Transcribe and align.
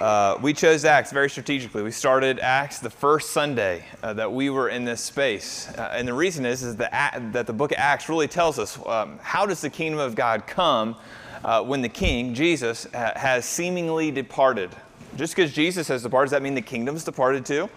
Uh, 0.00 0.38
we 0.40 0.54
chose 0.54 0.86
Acts 0.86 1.12
very 1.12 1.28
strategically. 1.28 1.82
We 1.82 1.90
started 1.90 2.38
Acts 2.38 2.78
the 2.78 2.88
first 2.88 3.32
Sunday 3.32 3.84
uh, 4.02 4.14
that 4.14 4.32
we 4.32 4.48
were 4.48 4.70
in 4.70 4.86
this 4.86 5.02
space, 5.02 5.68
uh, 5.76 5.92
and 5.94 6.08
the 6.08 6.14
reason 6.14 6.46
is 6.46 6.62
is 6.62 6.76
that 6.76 7.20
that 7.32 7.46
the 7.46 7.52
book 7.52 7.72
of 7.72 7.78
Acts 7.78 8.08
really 8.08 8.26
tells 8.26 8.58
us 8.58 8.78
um, 8.86 9.18
how 9.22 9.44
does 9.44 9.60
the 9.60 9.68
kingdom 9.68 10.00
of 10.00 10.14
God 10.14 10.46
come 10.46 10.96
uh, 11.44 11.62
when 11.62 11.82
the 11.82 11.88
King 11.88 12.34
Jesus 12.34 12.86
ha- 12.94 13.12
has 13.16 13.44
seemingly 13.44 14.10
departed. 14.10 14.70
Just 15.16 15.34
because 15.34 15.52
Jesus 15.52 15.88
has 15.88 16.02
departed, 16.02 16.26
does 16.26 16.30
that 16.32 16.42
mean 16.42 16.54
the 16.54 16.62
kingdom's 16.62 17.04
departed 17.04 17.44
too? 17.44 17.68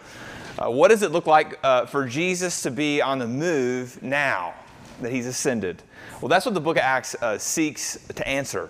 Uh, 0.58 0.70
what 0.70 0.90
does 0.90 1.02
it 1.02 1.12
look 1.12 1.26
like 1.26 1.60
uh, 1.64 1.86
for 1.86 2.06
Jesus 2.06 2.62
to 2.62 2.72
be 2.72 3.02
on 3.02 3.20
the 3.20 3.28
move 3.28 4.02
now 4.04 4.54
that 5.02 5.12
he's 5.12 5.26
ascended? 5.26 5.82
Well, 6.24 6.30
that's 6.30 6.46
what 6.46 6.54
the 6.54 6.62
book 6.62 6.78
of 6.78 6.84
Acts 6.84 7.18
seeks 7.38 8.00
to 8.16 8.26
answer. 8.26 8.70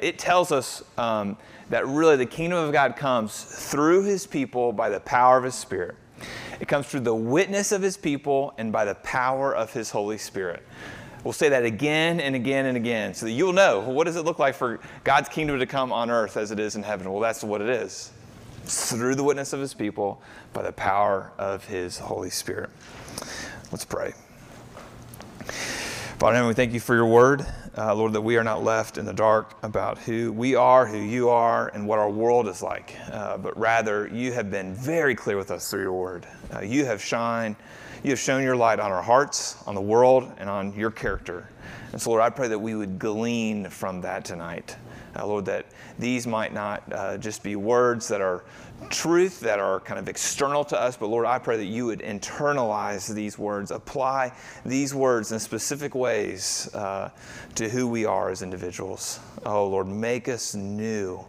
it 0.00 0.20
tells 0.20 0.52
us. 0.52 0.84
Um, 0.96 1.36
that 1.72 1.86
really 1.86 2.16
the 2.16 2.26
kingdom 2.26 2.58
of 2.58 2.70
God 2.70 2.96
comes 2.96 3.42
through 3.42 4.04
his 4.04 4.26
people 4.26 4.72
by 4.72 4.90
the 4.90 5.00
power 5.00 5.38
of 5.38 5.44
his 5.44 5.54
Spirit. 5.54 5.96
It 6.60 6.68
comes 6.68 6.86
through 6.86 7.00
the 7.00 7.14
witness 7.14 7.72
of 7.72 7.80
his 7.80 7.96
people 7.96 8.52
and 8.58 8.70
by 8.70 8.84
the 8.84 8.94
power 8.96 9.56
of 9.56 9.72
his 9.72 9.90
Holy 9.90 10.18
Spirit. 10.18 10.62
We'll 11.24 11.32
say 11.32 11.48
that 11.48 11.64
again 11.64 12.20
and 12.20 12.36
again 12.36 12.66
and 12.66 12.76
again 12.76 13.14
so 13.14 13.24
that 13.24 13.32
you'll 13.32 13.54
know 13.54 13.80
well, 13.80 13.94
what 13.94 14.04
does 14.04 14.16
it 14.16 14.24
look 14.26 14.38
like 14.38 14.54
for 14.54 14.80
God's 15.02 15.30
kingdom 15.30 15.58
to 15.60 15.66
come 15.66 15.92
on 15.92 16.10
earth 16.10 16.36
as 16.36 16.50
it 16.50 16.60
is 16.60 16.76
in 16.76 16.82
heaven? 16.82 17.10
Well, 17.10 17.20
that's 17.20 17.42
what 17.42 17.62
it 17.62 17.70
is. 17.70 18.12
It's 18.64 18.92
through 18.92 19.14
the 19.14 19.24
witness 19.24 19.54
of 19.54 19.60
his 19.60 19.72
people 19.72 20.20
by 20.52 20.60
the 20.60 20.72
power 20.72 21.32
of 21.38 21.64
his 21.64 21.98
Holy 21.98 22.30
Spirit. 22.30 22.68
Let's 23.70 23.86
pray. 23.86 24.12
Father, 26.22 26.46
we 26.46 26.54
thank 26.54 26.72
you 26.72 26.78
for 26.78 26.94
your 26.94 27.06
word 27.06 27.44
uh, 27.76 27.94
Lord, 27.94 28.12
that 28.12 28.20
we 28.20 28.36
are 28.36 28.44
not 28.44 28.62
left 28.62 28.98
in 28.98 29.04
the 29.04 29.12
dark 29.12 29.56
about 29.62 29.98
who 29.98 30.32
we 30.32 30.54
are, 30.54 30.86
who 30.86 30.98
you 30.98 31.30
are, 31.30 31.68
and 31.68 31.86
what 31.86 31.98
our 31.98 32.10
world 32.10 32.46
is 32.48 32.62
like, 32.62 32.96
uh, 33.10 33.38
but 33.38 33.58
rather 33.58 34.06
you 34.08 34.32
have 34.32 34.50
been 34.50 34.74
very 34.74 35.14
clear 35.14 35.36
with 35.36 35.50
us 35.50 35.70
through 35.70 35.82
your 35.82 35.92
word. 35.92 36.26
Uh, 36.54 36.60
you 36.60 36.84
have 36.84 37.02
shined, 37.02 37.56
you 38.02 38.10
have 38.10 38.18
shown 38.18 38.42
your 38.42 38.56
light 38.56 38.78
on 38.78 38.92
our 38.92 39.02
hearts, 39.02 39.56
on 39.66 39.74
the 39.74 39.80
world, 39.80 40.30
and 40.38 40.50
on 40.50 40.74
your 40.74 40.90
character. 40.90 41.48
And 41.92 42.00
so, 42.00 42.10
Lord, 42.10 42.22
I 42.22 42.30
pray 42.30 42.48
that 42.48 42.58
we 42.58 42.74
would 42.74 42.98
glean 42.98 43.68
from 43.68 44.02
that 44.02 44.24
tonight. 44.24 44.76
Uh, 45.18 45.26
Lord, 45.26 45.46
that 45.46 45.66
these 45.98 46.26
might 46.26 46.52
not 46.52 46.82
uh, 46.92 47.18
just 47.18 47.42
be 47.42 47.56
words 47.56 48.08
that 48.08 48.20
are 48.20 48.44
truth 48.90 49.40
that 49.40 49.58
are 49.58 49.80
kind 49.80 49.98
of 49.98 50.08
external 50.08 50.64
to 50.66 50.80
us, 50.80 50.96
but 50.96 51.06
Lord, 51.06 51.26
I 51.26 51.38
pray 51.38 51.56
that 51.56 51.66
you 51.66 51.86
would 51.86 52.00
internalize 52.00 53.12
these 53.12 53.38
words, 53.38 53.70
apply 53.70 54.32
these 54.64 54.94
words 54.94 55.32
in 55.32 55.38
specific 55.38 55.94
ways 55.94 56.72
uh, 56.74 57.10
to 57.54 57.68
who 57.68 57.86
we 57.86 58.04
are 58.04 58.30
as 58.30 58.42
individuals. 58.42 59.20
Oh, 59.44 59.66
Lord, 59.66 59.86
make 59.86 60.28
us 60.28 60.54
new 60.54 61.24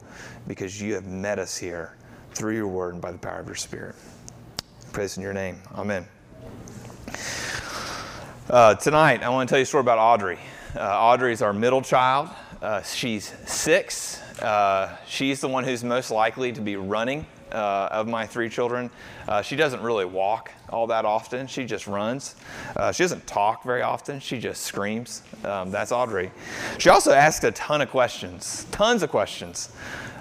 because 0.48 0.82
you 0.82 0.94
have 0.94 1.06
met 1.06 1.40
us 1.40 1.58
here 1.58 1.96
through 2.34 2.56
your 2.56 2.68
word 2.68 2.94
and 2.94 3.02
by 3.02 3.12
the 3.12 3.18
power 3.18 3.40
of 3.40 3.48
your 3.48 3.56
Spirit. 3.56 3.96
Praise 4.92 5.18
in 5.18 5.24
your 5.24 5.34
name. 5.34 5.60
Amen. 5.76 6.06
Uh, 8.50 8.76
tonight, 8.76 9.24
I 9.24 9.30
want 9.30 9.48
to 9.48 9.52
tell 9.52 9.60
you 9.60 9.64
a 9.64 9.66
story 9.66 9.82
about 9.82 10.00
Audrey. 10.00 10.38
Uh, 10.76 10.80
Audrey 10.80 11.32
is 11.32 11.42
our 11.42 11.54
middle 11.54 11.82
child. 11.82 12.30
Uh, 12.62 12.82
she's 12.82 13.34
six. 13.46 14.22
Uh, 14.42 14.96
she's 15.08 15.42
the 15.42 15.48
one 15.48 15.64
who's 15.64 15.84
most 15.84 16.12
likely 16.12 16.52
to 16.52 16.62
be 16.62 16.76
running 16.76 17.26
uh, 17.54 17.90
of 17.92 18.08
my 18.08 18.26
three 18.26 18.50
children. 18.50 18.90
Uh, 19.28 19.42
she 19.42 19.56
doesn't 19.56 19.82
really 19.82 20.06
walk 20.06 20.52
all 20.70 20.88
that 20.88 21.06
often. 21.06 21.48
She 21.48 21.66
just 21.66 21.88
runs. 21.88 22.36
Uh, 22.76 22.92
she 22.92 23.04
doesn't 23.04 23.26
talk 23.28 23.64
very 23.64 23.82
often. 23.82 24.20
She 24.20 24.40
just 24.40 24.64
screams. 24.64 25.24
Um, 25.44 25.72
that's 25.72 25.92
Audrey. 25.92 26.32
She 26.78 26.90
also 26.90 27.12
asks 27.12 27.44
a 27.44 27.52
ton 27.52 27.82
of 27.82 27.90
questions, 27.90 28.66
tons 28.72 29.04
of 29.04 29.10
questions. 29.10 29.72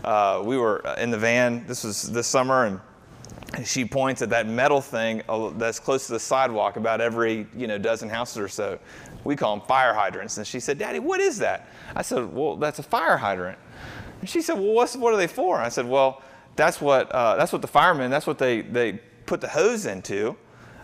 Uh, 0.05 0.42
we 0.44 0.58
were 0.58 0.83
in 0.98 1.11
the 1.11 1.19
van. 1.19 1.64
This 1.66 1.84
was 1.84 2.11
this 2.11 2.27
summer, 2.27 2.64
and 2.64 3.67
she 3.67 3.84
points 3.84 4.22
at 4.22 4.30
that 4.30 4.46
metal 4.46 4.80
thing 4.80 5.22
uh, 5.28 5.50
that's 5.50 5.78
close 5.78 6.06
to 6.06 6.12
the 6.12 6.20
sidewalk 6.20 6.77
about 6.77 7.00
every 7.00 7.46
you 7.56 7.67
know 7.67 7.78
dozen 7.78 8.08
houses 8.08 8.39
or 8.39 8.48
so. 8.48 8.78
We 9.24 9.36
call 9.36 9.57
them 9.57 9.67
fire 9.67 9.95
hydrants. 9.95 10.36
And 10.39 10.46
she 10.46 10.61
said, 10.61 10.78
Daddy, 10.78 10.98
what 10.98 11.20
is 11.20 11.39
that? 11.39 11.68
I 11.95 12.02
said, 12.02 12.33
Well, 12.33 12.57
that's 12.57 12.78
a 12.78 12.83
fire 12.83 13.17
hydrant. 13.17 13.58
And 14.20 14.28
she 14.28 14.42
said, 14.42 14.55
Well, 14.55 14.73
what's, 14.73 14.96
what 14.96 15.12
are 15.14 15.17
they 15.17 15.27
for? 15.27 15.58
I 15.58 15.68
said, 15.68 15.86
Well, 15.86 16.23
that's 16.57 16.80
what, 16.80 17.11
uh, 17.13 17.36
that's 17.36 17.52
what 17.52 17.63
the 17.63 17.68
firemen, 17.68 18.11
that's 18.11 18.27
what 18.27 18.39
they, 18.39 18.63
they 18.63 19.01
put 19.27 19.40
the 19.40 19.48
hose 19.48 19.86
into 19.86 20.36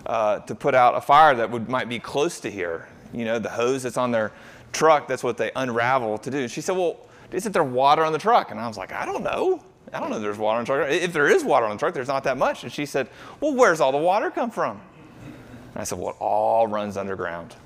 uh, 0.06 0.40
to 0.40 0.54
put 0.54 0.74
out 0.74 0.94
a 0.94 1.00
fire 1.00 1.34
that 1.34 1.50
would, 1.50 1.68
might 1.68 1.88
be 1.88 1.98
close 1.98 2.40
to 2.40 2.50
here. 2.50 2.88
You 3.12 3.24
know, 3.24 3.38
the 3.38 3.50
hose 3.50 3.82
that's 3.82 3.96
on 3.96 4.10
their 4.10 4.32
truck, 4.72 5.08
that's 5.08 5.22
what 5.22 5.36
they 5.36 5.50
unravel 5.56 6.18
to 6.18 6.30
do. 6.30 6.38
And 6.38 6.50
she 6.50 6.60
said, 6.60 6.76
Well, 6.76 6.98
isn't 7.32 7.52
there 7.52 7.64
water 7.64 8.04
on 8.04 8.12
the 8.12 8.18
truck? 8.18 8.50
And 8.50 8.60
I 8.60 8.66
was 8.66 8.78
like, 8.78 8.92
I 8.92 9.04
don't 9.04 9.22
know. 9.22 9.62
I 9.92 10.00
don't 10.00 10.10
know 10.10 10.16
if 10.16 10.22
there's 10.22 10.38
water 10.38 10.58
on 10.58 10.64
the 10.64 10.66
truck. 10.66 10.90
If 10.90 11.12
there 11.12 11.28
is 11.28 11.44
water 11.44 11.66
on 11.66 11.72
the 11.72 11.78
truck, 11.78 11.94
there's 11.94 12.08
not 12.08 12.24
that 12.24 12.36
much. 12.36 12.62
And 12.62 12.72
she 12.72 12.86
said, 12.86 13.08
Well, 13.40 13.54
where's 13.54 13.80
all 13.80 13.92
the 13.92 13.98
water 13.98 14.30
come 14.30 14.50
from? 14.50 14.80
And 15.24 15.76
I 15.76 15.84
said, 15.84 15.98
Well, 15.98 16.10
it 16.10 16.16
all 16.20 16.66
runs 16.66 16.96
underground. 16.96 17.56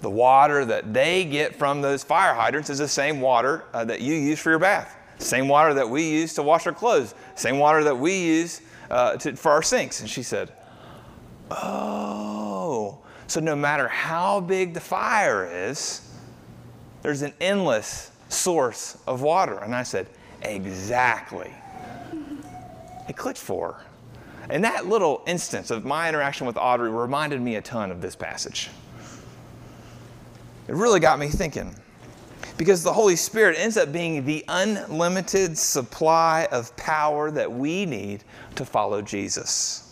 The 0.00 0.10
water 0.10 0.64
that 0.64 0.94
they 0.94 1.24
get 1.24 1.56
from 1.56 1.82
those 1.82 2.04
fire 2.04 2.32
hydrants 2.34 2.70
is 2.70 2.78
the 2.78 2.86
same 2.86 3.20
water 3.20 3.64
uh, 3.72 3.84
that 3.84 4.00
you 4.00 4.14
use 4.14 4.38
for 4.38 4.50
your 4.50 4.60
bath. 4.60 4.96
Same 5.18 5.48
water 5.48 5.74
that 5.74 5.88
we 5.88 6.08
use 6.08 6.34
to 6.34 6.42
wash 6.42 6.66
our 6.66 6.72
clothes. 6.72 7.14
Same 7.34 7.58
water 7.58 7.84
that 7.84 7.98
we 7.98 8.18
use 8.18 8.60
uh, 8.90 9.16
to, 9.16 9.36
for 9.36 9.50
our 9.50 9.62
sinks. 9.62 10.00
And 10.00 10.08
she 10.08 10.22
said, 10.22 10.52
Oh, 11.50 12.98
so 13.26 13.40
no 13.40 13.56
matter 13.56 13.88
how 13.88 14.40
big 14.40 14.74
the 14.74 14.80
fire 14.80 15.48
is, 15.50 16.08
there's 17.02 17.22
an 17.22 17.32
endless 17.40 18.10
source 18.28 18.98
of 19.06 19.22
water. 19.22 19.58
And 19.58 19.74
I 19.74 19.82
said, 19.82 20.08
Exactly. 20.42 21.52
It 23.08 23.16
clicked 23.16 23.38
for 23.38 23.72
her. 23.72 23.84
And 24.50 24.64
that 24.64 24.86
little 24.86 25.22
instance 25.26 25.70
of 25.70 25.84
my 25.84 26.08
interaction 26.08 26.46
with 26.46 26.56
Audrey 26.56 26.90
reminded 26.90 27.40
me 27.40 27.56
a 27.56 27.62
ton 27.62 27.90
of 27.90 28.00
this 28.00 28.16
passage. 28.16 28.70
It 30.68 30.74
really 30.74 31.00
got 31.00 31.18
me 31.18 31.28
thinking 31.28 31.74
because 32.56 32.82
the 32.82 32.92
Holy 32.92 33.16
Spirit 33.16 33.56
ends 33.58 33.76
up 33.76 33.92
being 33.92 34.24
the 34.24 34.44
unlimited 34.48 35.56
supply 35.56 36.48
of 36.50 36.76
power 36.76 37.30
that 37.30 37.50
we 37.50 37.86
need 37.86 38.24
to 38.56 38.64
follow 38.64 39.00
Jesus. 39.00 39.84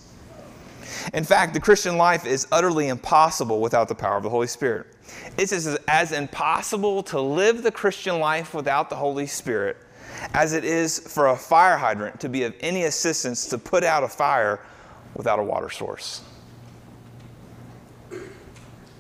In 1.15 1.25
fact, 1.25 1.55
the 1.55 1.61
Christian 1.61 1.97
life 1.97 2.27
is 2.27 2.47
utterly 2.51 2.89
impossible 2.89 3.61
without 3.61 3.89
the 3.89 3.95
power 3.95 4.17
of 4.17 4.23
the 4.23 4.31
Holy 4.31 4.47
Spirit. 4.47 4.87
It's 5.39 5.53
as, 5.53 5.79
as 5.89 6.13
impossible 6.13 7.03
to 7.05 7.21
live 7.21 7.63
the 7.63 7.71
Christian 7.71 8.19
life 8.19 8.55
without 8.55 8.91
the 8.91 8.97
Holy 8.97 9.27
Spirit 9.27 9.77
as 10.35 10.53
it 10.53 10.65
is 10.65 10.99
for 10.99 11.29
a 11.29 11.37
fire 11.37 11.77
hydrant 11.77 12.19
to 12.21 12.29
be 12.29 12.43
of 12.45 12.55
any 12.61 12.85
assistance 12.85 13.47
to 13.47 13.59
put 13.59 13.85
out 13.85 14.03
a 14.03 14.09
fire 14.09 14.61
without 15.15 15.39
a 15.39 15.43
water 15.43 15.71
source. 15.71 16.23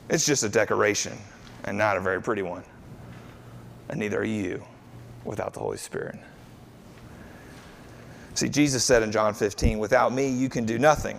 It's 0.08 0.24
just 0.24 0.44
a 0.44 0.48
decoration 0.48 1.14
and 1.64 1.76
not 1.76 1.96
a 1.96 2.00
very 2.00 2.22
pretty 2.22 2.42
one 2.42 2.62
and 3.88 3.98
neither 3.98 4.20
are 4.20 4.24
you 4.24 4.64
without 5.24 5.52
the 5.52 5.60
Holy 5.60 5.78
Spirit. 5.78 6.16
See, 8.34 8.48
Jesus 8.48 8.84
said 8.84 9.02
in 9.02 9.10
John 9.10 9.32
15, 9.32 9.78
Without 9.78 10.12
me, 10.12 10.28
you 10.28 10.48
can 10.48 10.66
do 10.66 10.78
nothing. 10.78 11.18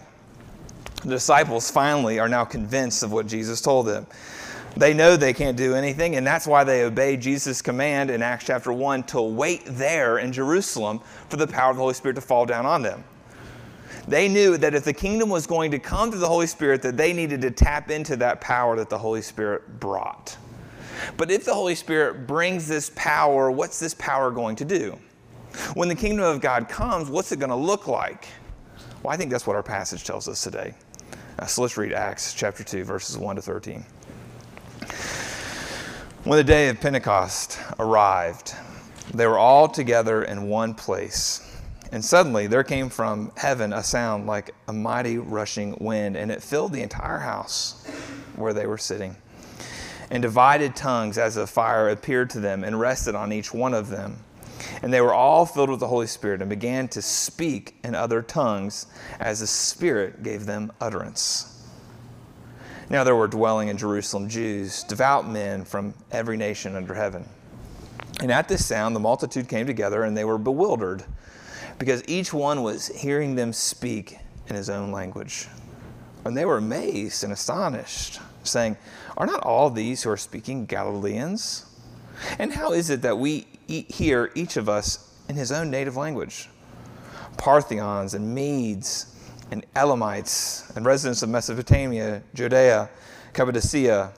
The 1.03 1.09
disciples 1.09 1.71
finally 1.71 2.19
are 2.19 2.29
now 2.29 2.45
convinced 2.45 3.03
of 3.03 3.11
what 3.11 3.27
Jesus 3.27 3.61
told 3.61 3.87
them. 3.87 4.05
They 4.75 4.93
know 4.93 5.17
they 5.17 5.33
can't 5.33 5.57
do 5.57 5.73
anything, 5.73 6.15
and 6.15 6.27
that's 6.27 6.45
why 6.45 6.63
they 6.63 6.83
obey 6.83 7.17
Jesus' 7.17 7.61
command 7.63 8.11
in 8.11 8.21
Acts 8.21 8.45
chapter 8.45 8.71
1 8.71 9.03
to 9.03 9.21
wait 9.21 9.63
there 9.65 10.19
in 10.19 10.31
Jerusalem 10.31 11.01
for 11.29 11.37
the 11.37 11.47
power 11.47 11.71
of 11.71 11.77
the 11.77 11.81
Holy 11.81 11.95
Spirit 11.95 12.15
to 12.15 12.21
fall 12.21 12.45
down 12.45 12.67
on 12.67 12.83
them. 12.83 13.03
They 14.07 14.29
knew 14.29 14.57
that 14.57 14.75
if 14.75 14.83
the 14.83 14.93
kingdom 14.93 15.29
was 15.29 15.47
going 15.47 15.71
to 15.71 15.79
come 15.79 16.11
through 16.11 16.19
the 16.19 16.27
Holy 16.27 16.47
Spirit, 16.47 16.81
that 16.83 16.95
they 16.95 17.11
needed 17.11 17.41
to 17.41 17.51
tap 17.51 17.89
into 17.89 18.15
that 18.17 18.39
power 18.39 18.75
that 18.77 18.89
the 18.89 18.97
Holy 18.97 19.21
Spirit 19.21 19.79
brought. 19.79 20.37
But 21.17 21.31
if 21.31 21.45
the 21.45 21.53
Holy 21.53 21.75
Spirit 21.75 22.27
brings 22.27 22.67
this 22.67 22.91
power, 22.95 23.51
what's 23.51 23.79
this 23.79 23.93
power 23.95 24.31
going 24.31 24.55
to 24.57 24.65
do? 24.65 24.97
When 25.73 25.89
the 25.89 25.95
kingdom 25.95 26.25
of 26.25 26.41
God 26.41 26.69
comes, 26.69 27.09
what's 27.09 27.31
it 27.31 27.39
going 27.39 27.49
to 27.49 27.55
look 27.55 27.87
like? 27.87 28.27
Well, 29.01 29.13
I 29.13 29.17
think 29.17 29.31
that's 29.31 29.47
what 29.47 29.55
our 29.55 29.63
passage 29.63 30.03
tells 30.03 30.27
us 30.27 30.41
today. 30.41 30.73
Uh, 31.39 31.45
so 31.45 31.61
let's 31.61 31.77
read 31.77 31.93
Acts 31.93 32.33
chapter 32.33 32.63
2, 32.63 32.83
verses 32.83 33.17
1 33.17 33.35
to 33.35 33.41
13. 33.41 33.85
When 36.23 36.37
the 36.37 36.43
day 36.43 36.69
of 36.69 36.79
Pentecost 36.79 37.59
arrived, 37.79 38.53
they 39.13 39.25
were 39.27 39.37
all 39.37 39.67
together 39.67 40.23
in 40.23 40.49
one 40.49 40.73
place. 40.73 41.43
And 41.91 42.03
suddenly 42.03 42.47
there 42.47 42.63
came 42.63 42.89
from 42.89 43.31
heaven 43.37 43.71
a 43.71 43.83
sound 43.83 44.27
like 44.27 44.53
a 44.67 44.73
mighty 44.73 45.17
rushing 45.17 45.77
wind, 45.79 46.17
and 46.17 46.31
it 46.31 46.43
filled 46.43 46.73
the 46.73 46.81
entire 46.81 47.19
house 47.19 47.85
where 48.35 48.53
they 48.53 48.67
were 48.67 48.77
sitting 48.77 49.15
and 50.09 50.21
divided 50.21 50.75
tongues 50.75 51.17
as 51.17 51.37
of 51.37 51.49
fire 51.49 51.89
appeared 51.89 52.29
to 52.31 52.39
them 52.39 52.63
and 52.63 52.79
rested 52.79 53.15
on 53.15 53.33
each 53.33 53.53
one 53.53 53.73
of 53.73 53.89
them. 53.89 54.17
And 54.81 54.93
they 54.93 55.01
were 55.01 55.13
all 55.13 55.45
filled 55.45 55.69
with 55.69 55.79
the 55.79 55.87
Holy 55.87 56.07
Spirit 56.07 56.41
and 56.41 56.49
began 56.49 56.87
to 56.89 57.01
speak 57.01 57.75
in 57.83 57.95
other 57.95 58.21
tongues 58.21 58.87
as 59.19 59.39
the 59.39 59.47
Spirit 59.47 60.23
gave 60.23 60.45
them 60.45 60.71
utterance. 60.81 61.53
Now 62.89 63.03
there 63.03 63.15
were 63.15 63.27
dwelling 63.27 63.67
in 63.67 63.77
Jerusalem 63.77 64.29
Jews, 64.29 64.83
devout 64.83 65.27
men 65.27 65.65
from 65.65 65.93
every 66.11 66.37
nation 66.37 66.75
under 66.75 66.93
heaven. 66.93 67.27
And 68.21 68.31
at 68.31 68.47
this 68.47 68.65
sound, 68.65 68.95
the 68.95 68.99
multitude 68.99 69.47
came 69.47 69.67
together 69.67 70.03
and 70.03 70.15
they 70.15 70.23
were 70.23 70.37
bewildered 70.37 71.03
because 71.79 72.03
each 72.07 72.33
one 72.33 72.63
was 72.63 72.87
hearing 72.87 73.35
them 73.35 73.53
speak 73.53 74.17
in 74.47 74.55
his 74.55 74.69
own 74.69 74.91
language. 74.91 75.47
And 76.25 76.35
they 76.35 76.45
were 76.45 76.57
amazed 76.57 77.23
and 77.23 77.31
astonished, 77.31 78.19
saying, 78.47 78.77
Are 79.17 79.25
not 79.25 79.41
all 79.43 79.69
these 79.69 80.03
who 80.03 80.09
are 80.09 80.17
speaking 80.17 80.65
Galileans? 80.65 81.65
And 82.39 82.53
how 82.53 82.71
is 82.71 82.89
it 82.89 83.01
that 83.03 83.17
we 83.17 83.47
hear 83.67 84.31
each 84.33 84.57
of 84.57 84.67
us 84.67 85.13
in 85.29 85.35
his 85.35 85.51
own 85.51 85.69
native 85.69 85.95
language? 85.95 86.49
Parthians 87.37 88.13
and 88.13 88.33
Medes 88.33 89.15
and 89.51 89.65
Elamites 89.75 90.69
and 90.75 90.85
residents 90.85 91.21
of 91.21 91.29
Mesopotamia, 91.29 92.23
Judea, 92.33 92.89
Cappadocia, 93.33 94.11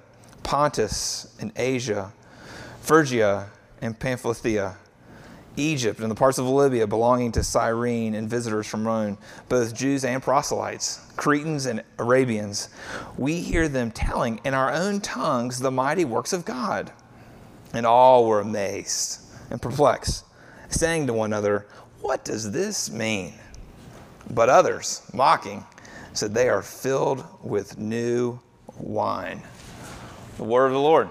Pontus 0.43 1.35
and 1.39 1.51
Asia, 1.55 2.11
Phrygia 2.81 3.49
and 3.81 3.99
Pamphylia, 3.99 4.77
Egypt 5.57 5.99
and 5.99 6.09
the 6.09 6.15
parts 6.15 6.37
of 6.37 6.45
Libya 6.45 6.87
belonging 6.87 7.31
to 7.33 7.43
Cyrene 7.43 8.15
and 8.15 8.29
visitors 8.29 8.67
from 8.67 8.87
Rome, 8.87 9.17
both 9.49 9.75
Jews 9.75 10.05
and 10.05 10.21
proselytes, 10.21 10.99
Cretans 11.15 11.65
and 11.65 11.83
Arabians. 11.97 12.69
We 13.17 13.41
hear 13.41 13.67
them 13.67 13.91
telling 13.91 14.39
in 14.43 14.53
our 14.53 14.71
own 14.71 15.01
tongues 15.01 15.59
the 15.59 15.71
mighty 15.71 16.05
works 16.05 16.33
of 16.33 16.45
God. 16.45 16.91
And 17.73 17.85
all 17.85 18.25
were 18.25 18.39
amazed 18.39 19.21
and 19.51 19.61
perplexed, 19.61 20.25
saying 20.69 21.07
to 21.07 21.13
one 21.13 21.31
another, 21.31 21.67
What 22.01 22.25
does 22.25 22.51
this 22.51 22.89
mean? 22.89 23.33
But 24.31 24.49
others, 24.49 25.01
mocking, 25.13 25.65
said, 26.13 26.33
They 26.33 26.49
are 26.49 26.61
filled 26.61 27.25
with 27.43 27.77
new 27.77 28.39
wine. 28.77 29.43
The 30.37 30.43
word 30.43 30.67
of 30.67 30.73
the 30.73 30.79
Lord. 30.79 31.09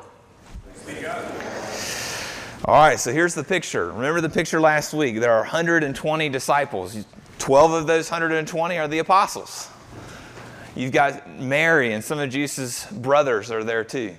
All 2.68 2.74
right, 2.74 3.00
so 3.00 3.14
here's 3.14 3.32
the 3.32 3.42
picture. 3.42 3.90
Remember 3.92 4.20
the 4.20 4.28
picture 4.28 4.60
last 4.60 4.92
week? 4.92 5.20
There 5.20 5.32
are 5.32 5.40
120 5.40 6.28
disciples. 6.28 7.02
12 7.38 7.72
of 7.72 7.86
those 7.86 8.10
120 8.10 8.76
are 8.76 8.86
the 8.86 8.98
apostles. 8.98 9.70
You've 10.76 10.92
got 10.92 11.30
Mary 11.30 11.94
and 11.94 12.04
some 12.04 12.18
of 12.18 12.28
Jesus' 12.28 12.84
brothers 12.92 13.50
are 13.50 13.64
there 13.64 13.84
too. 13.84 14.14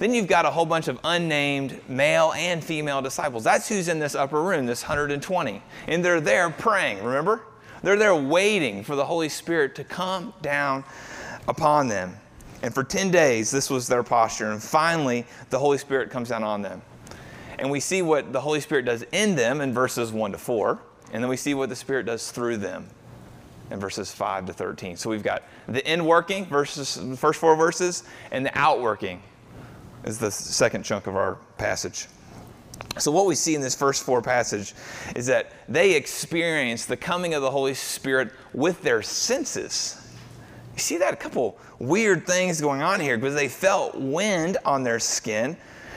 Then 0.00 0.12
you've 0.12 0.26
got 0.26 0.46
a 0.46 0.50
whole 0.50 0.66
bunch 0.66 0.88
of 0.88 0.98
unnamed 1.04 1.80
male 1.88 2.32
and 2.32 2.64
female 2.64 3.02
disciples. 3.02 3.44
That's 3.44 3.68
who's 3.68 3.86
in 3.86 4.00
this 4.00 4.16
upper 4.16 4.42
room, 4.42 4.66
this 4.66 4.82
120. 4.82 5.62
And 5.86 6.04
they're 6.04 6.20
there 6.20 6.50
praying, 6.50 7.04
remember? 7.04 7.42
They're 7.84 7.96
there 7.96 8.16
waiting 8.16 8.82
for 8.82 8.96
the 8.96 9.04
Holy 9.04 9.28
Spirit 9.28 9.76
to 9.76 9.84
come 9.84 10.34
down 10.42 10.82
upon 11.46 11.86
them. 11.86 12.16
And 12.62 12.74
for 12.74 12.82
10 12.82 13.12
days, 13.12 13.52
this 13.52 13.70
was 13.70 13.86
their 13.86 14.02
posture. 14.02 14.50
And 14.50 14.60
finally, 14.60 15.24
the 15.50 15.58
Holy 15.60 15.78
Spirit 15.78 16.10
comes 16.10 16.30
down 16.30 16.42
on 16.42 16.62
them. 16.62 16.82
And 17.58 17.70
we 17.70 17.80
see 17.80 18.02
what 18.02 18.32
the 18.32 18.40
Holy 18.40 18.60
Spirit 18.60 18.84
does 18.84 19.04
in 19.12 19.36
them 19.36 19.60
in 19.60 19.72
verses 19.72 20.12
1 20.12 20.32
to 20.32 20.38
4. 20.38 20.78
And 21.12 21.22
then 21.22 21.28
we 21.28 21.36
see 21.36 21.54
what 21.54 21.68
the 21.68 21.76
Spirit 21.76 22.06
does 22.06 22.30
through 22.30 22.58
them 22.58 22.88
in 23.70 23.80
verses 23.80 24.12
5 24.12 24.46
to 24.46 24.52
13. 24.52 24.96
So 24.96 25.10
we've 25.10 25.22
got 25.22 25.42
the 25.66 25.82
inworking, 25.82 26.46
verses, 26.46 26.94
the 26.94 27.16
first 27.16 27.40
four 27.40 27.56
verses, 27.56 28.04
and 28.30 28.44
the 28.44 28.56
outworking 28.58 29.22
is 30.04 30.18
the 30.18 30.30
second 30.30 30.84
chunk 30.84 31.06
of 31.06 31.16
our 31.16 31.36
passage. 31.58 32.06
So, 32.98 33.10
what 33.10 33.26
we 33.26 33.34
see 33.34 33.54
in 33.54 33.60
this 33.60 33.74
first 33.74 34.04
four 34.04 34.20
passage 34.20 34.74
is 35.14 35.26
that 35.26 35.52
they 35.68 35.94
experience 35.94 36.84
the 36.84 36.96
coming 36.96 37.34
of 37.34 37.42
the 37.42 37.50
Holy 37.50 37.74
Spirit 37.74 38.32
with 38.52 38.82
their 38.82 39.02
senses. 39.02 39.98
You 40.74 40.78
see 40.78 40.98
that? 40.98 41.14
A 41.14 41.16
couple 41.16 41.58
weird 41.78 42.26
things 42.26 42.60
going 42.60 42.82
on 42.82 43.00
here 43.00 43.16
because 43.16 43.34
they 43.34 43.48
felt 43.48 43.94
wind 43.94 44.58
on 44.64 44.82
their 44.82 44.98
skin, 44.98 45.56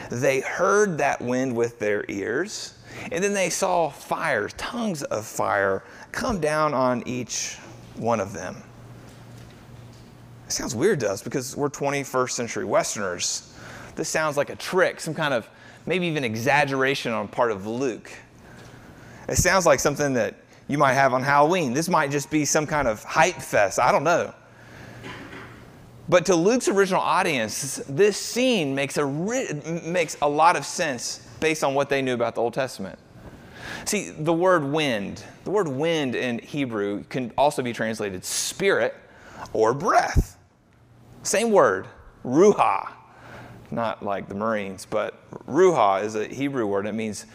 they 0.10 0.42
heard 0.42 0.98
that 0.98 1.22
wind 1.22 1.56
with 1.56 1.80
their 1.80 2.06
ears, 2.08 2.78
and 3.12 3.24
then 3.24 3.34
they 3.34 3.50
saw 3.50 3.90
fire, 3.90 4.48
tongues 4.50 5.04
of 5.04 5.26
fire, 5.26 5.84
come 6.12 6.40
down 6.40 6.74
on 6.74 7.04
each 7.08 7.58
one 7.96 8.20
of 8.20 8.34
them. 8.34 8.56
It 10.48 10.52
sounds 10.52 10.76
weird 10.76 11.00
to 11.02 11.10
us 11.10 11.24
because 11.24 11.56
we're 11.58 11.70
21st 11.70 12.32
century 12.32 12.66
Westerners. 12.66 13.54
This 13.96 14.10
sounds 14.10 14.38
like 14.38 14.50
a 14.50 14.56
trick, 14.56 15.00
some 15.00 15.14
kind 15.14 15.34
of 15.34 15.50
maybe 15.86 16.06
even 16.08 16.24
exaggeration 16.24 17.12
on 17.12 17.28
part 17.28 17.52
of 17.52 17.66
Luke. 17.66 18.12
It 19.28 19.38
sounds 19.38 19.66
like 19.66 19.80
something 19.80 20.14
that 20.14 20.36
you 20.68 20.78
might 20.78 20.94
have 20.94 21.14
on 21.14 21.24
Halloween. 21.24 21.74
This 21.74 21.90
might 21.90 22.12
just 22.12 22.30
be 22.30 22.46
some 22.46 22.68
kind 22.68 22.88
of 22.88 23.04
hype 23.04 23.36
fest. 23.36 23.80
I 23.80 23.92
don't 23.92 24.04
know. 24.04 24.34
But 26.08 26.26
to 26.28 26.36
Luke's 26.36 26.68
original 26.68 27.02
audience, 27.02 27.78
this 27.90 28.18
scene 28.18 28.76
makes 28.76 28.98
a, 28.98 29.06
makes 29.06 30.18
a 30.22 30.30
lot 30.30 30.56
of 30.56 30.66
sense 30.66 31.28
based 31.40 31.64
on 31.64 31.74
what 31.74 31.90
they 31.90 32.02
knew 32.02 32.14
about 32.14 32.36
the 32.36 32.42
Old 32.42 32.54
Testament. 32.54 33.00
See, 33.86 34.12
the 34.12 34.34
word 34.34 34.64
wind, 34.64 35.24
the 35.44 35.52
word 35.52 35.68
wind 35.68 36.16
in 36.16 36.40
Hebrew 36.40 37.04
can 37.06 37.32
also 37.38 37.64
be 37.64 37.74
translated 37.74 38.24
spirit 38.24 38.96
or 39.54 39.74
breath. 39.74 40.38
Same 41.24 41.52
word, 41.52 41.88
ruach 42.24 42.92
not 43.72 44.04
like 44.04 44.28
the 44.28 44.36
Marines, 44.36 44.86
but 44.86 45.30
ruach 45.48 46.04
is 46.04 46.16
a 46.16 46.28
Hebrew 46.28 46.66
word. 46.66 46.86
It 46.86 46.94
means 46.94 47.26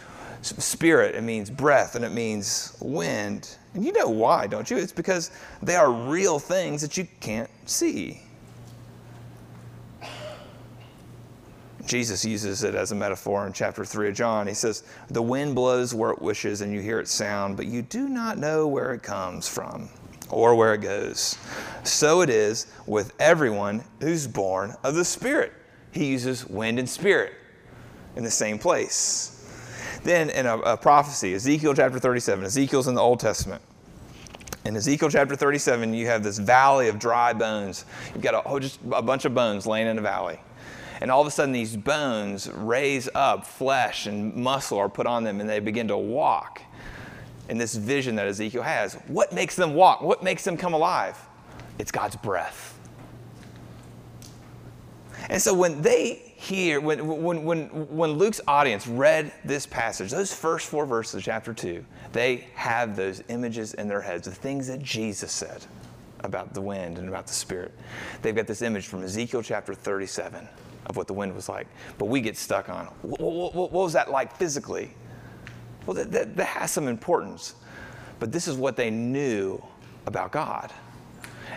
spirit, 0.43 1.14
it 1.14 1.23
means 1.23 1.50
breath, 1.50 1.94
and 1.94 2.05
it 2.05 2.12
means 2.12 2.76
wind. 2.81 3.56
And 3.75 3.84
you 3.84 3.93
know 3.93 4.08
why, 4.08 4.46
don't 4.46 4.70
you? 4.70 4.76
It's 4.76 4.93
because 4.93 5.31
they 5.62 5.76
are 5.76 5.90
real 5.90 6.38
things 6.38 6.82
that 6.82 6.96
you 6.96 7.06
can't 7.20 7.50
see. 7.66 8.23
Jesus 11.90 12.25
uses 12.25 12.62
it 12.62 12.76
as 12.76 12.92
a 12.92 12.94
metaphor 12.94 13.48
in 13.48 13.52
chapter 13.52 13.84
3 13.84 14.10
of 14.10 14.14
John. 14.14 14.46
He 14.46 14.54
says, 14.54 14.84
The 15.10 15.20
wind 15.20 15.56
blows 15.56 15.92
where 15.92 16.12
it 16.12 16.22
wishes, 16.22 16.60
and 16.60 16.72
you 16.72 16.81
hear 16.81 17.00
its 17.00 17.10
sound, 17.10 17.56
but 17.56 17.66
you 17.66 17.82
do 17.82 18.08
not 18.08 18.38
know 18.38 18.69
where 18.69 18.94
it 18.94 19.02
comes 19.02 19.48
from 19.48 19.88
or 20.31 20.54
where 20.54 20.72
it 20.72 20.82
goes. 20.82 21.37
So 21.82 22.20
it 22.20 22.31
is 22.31 22.69
with 22.87 23.12
everyone 23.19 23.82
who's 24.00 24.28
born 24.28 24.76
of 24.84 24.94
the 24.94 25.04
Spirit 25.04 25.52
he 25.92 26.06
uses 26.06 26.46
wind 26.46 26.78
and 26.78 26.88
spirit 26.88 27.32
in 28.16 28.22
the 28.22 28.31
same 28.31 28.58
place. 28.58 29.37
Then 30.04 30.31
in 30.31 30.46
a, 30.46 30.58
a, 30.58 30.76
prophecy, 30.76 31.34
Ezekiel 31.34 31.75
chapter 31.75 31.98
37, 31.98 32.44
Ezekiel's 32.44 32.88
in 32.88 32.94
the 32.94 33.00
Old 33.00 33.20
Testament. 33.20 33.60
In 34.64 34.76
Ezekiel 34.76 35.10
chapter 35.10 35.34
37, 35.34 35.92
you 35.94 36.06
have 36.06 36.22
this 36.22 36.38
valley 36.38 36.88
of 36.88 36.98
dry 36.98 37.32
bones. 37.32 37.84
You've 38.14 38.22
got 38.22 38.34
a, 38.34 38.48
oh, 38.48 38.60
just 38.60 38.78
a 38.92 39.02
bunch 39.02 39.25
of 39.25 39.34
bones 39.34 39.66
laying 39.66 39.88
in 39.88 39.98
a 39.98 40.02
valley. 40.02 40.38
And 41.00 41.11
all 41.11 41.20
of 41.20 41.26
a 41.26 41.31
sudden, 41.31 41.52
these 41.52 41.76
bones 41.76 42.50
raise 42.52 43.08
up, 43.14 43.47
flesh 43.47 44.06
and 44.06 44.35
muscle 44.35 44.79
are 44.79 44.88
put 44.88 45.06
on 45.06 45.25
them, 45.25 45.41
and 45.41 45.49
they 45.49 45.61
begin 45.61 45.88
to 45.88 45.97
walk 45.97 46.61
in 47.49 47.58
this 47.58 47.75
vision 47.75 48.17
that 48.17 48.26
Ezekiel 48.26 48.62
has. 48.62 48.94
What 49.08 49.32
makes 49.32 49.56
them 49.56 49.75
walk? 49.75 50.02
What 50.02 50.23
makes 50.23 50.45
them 50.45 50.57
come 50.57 50.75
alive? 50.75 51.19
It's 51.78 51.90
God's 51.90 52.16
breath. 52.16 52.78
And 55.28 55.40
so 55.40 55.54
when 55.54 55.80
they 55.80 56.14
hear, 56.37 56.80
when, 56.80 57.07
when, 57.23 57.45
when, 57.45 57.69
when 57.97 58.12
Luke's 58.12 58.40
audience 58.47 58.87
read 58.87 59.33
this 59.45 59.66
passage, 59.66 60.11
those 60.11 60.35
first 60.35 60.66
four 60.66 60.87
verses 60.87 61.16
of 61.16 61.23
chapter 61.23 61.54
2, 61.54 61.85
they 62.12 62.47
have 62.54 62.97
those 62.97 63.23
images 63.28 63.75
in 63.75 63.88
their 63.88 64.00
heads, 64.00 64.26
the 64.26 64.35
things 64.35 64.66
that 64.66 64.83
Jesus 64.83 65.33
said 65.33 65.64
about 66.21 66.52
the 66.52 66.61
wind 66.61 66.99
and 66.99 67.09
about 67.09 67.26
the 67.26 67.33
Spirit. 67.33 67.73
They've 68.23 68.35
got 68.35 68.47
this 68.47 68.62
image 68.62 68.87
from 68.87 69.02
Ezekiel 69.02 69.42
chapter 69.42 69.75
37 69.75 70.49
of 70.90 70.97
what 70.97 71.06
the 71.06 71.14
wind 71.14 71.35
was 71.35 71.49
like. 71.49 71.66
But 71.97 72.06
we 72.06 72.20
get 72.20 72.37
stuck 72.37 72.68
on 72.68 72.87
what, 73.00 73.20
what, 73.20 73.54
what 73.54 73.73
was 73.73 73.94
that 73.94 74.11
like 74.11 74.37
physically? 74.37 74.90
Well, 75.87 75.94
that, 75.94 76.12
that, 76.12 76.37
that 76.37 76.47
has 76.47 76.70
some 76.70 76.88
importance. 76.88 77.54
But 78.18 78.32
this 78.32 78.47
is 78.47 78.56
what 78.56 78.76
they 78.76 78.90
knew 78.90 79.62
about 80.04 80.32
God. 80.32 80.70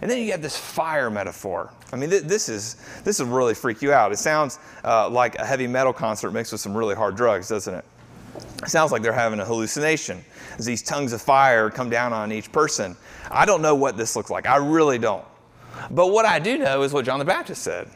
And 0.02 0.10
then 0.10 0.20
you 0.20 0.32
have 0.32 0.42
this 0.42 0.58
fire 0.58 1.10
metaphor. 1.10 1.72
I 1.92 1.98
mean, 1.98 2.10
th- 2.10 2.24
this 2.24 2.50
is 2.50 2.78
this 3.04 3.20
will 3.20 3.28
really 3.28 3.54
freak 3.54 3.82
you 3.82 3.94
out. 3.94 4.12
It 4.12 4.18
sounds 4.18 4.60
uh, 4.84 5.10
like 5.10 5.36
a 5.36 5.46
heavy 5.46 5.68
metal 5.68 5.94
concert 5.94 6.32
mixed 6.32 6.52
with 6.52 6.62
some 6.62 6.76
really 6.76 6.96
hard 6.96 7.16
drugs, 7.16 7.50
doesn't 7.50 7.74
it? 7.74 7.86
It 8.64 8.70
sounds 8.70 8.92
like 8.92 9.02
they're 9.02 9.14
having 9.14 9.40
a 9.40 9.46
hallucination 9.46 10.24
as 10.58 10.66
these 10.66 10.82
tongues 10.82 11.14
of 11.14 11.22
fire 11.22 11.70
come 11.70 11.90
down 11.90 12.14
on 12.14 12.32
each 12.32 12.52
person. 12.52 12.96
I 13.30 13.46
don't 13.46 13.62
know 13.62 13.76
what 13.76 13.98
this 13.98 14.16
looks 14.16 14.32
like. 14.32 14.48
I 14.48 14.58
really 14.58 14.98
don't. 14.98 15.26
But 15.92 16.08
what 16.08 16.26
I 16.26 16.40
do 16.40 16.58
know 16.58 16.82
is 16.82 16.94
what 16.94 17.06
John 17.06 17.20
the 17.20 17.26
Baptist 17.26 17.62
said. 17.62 17.90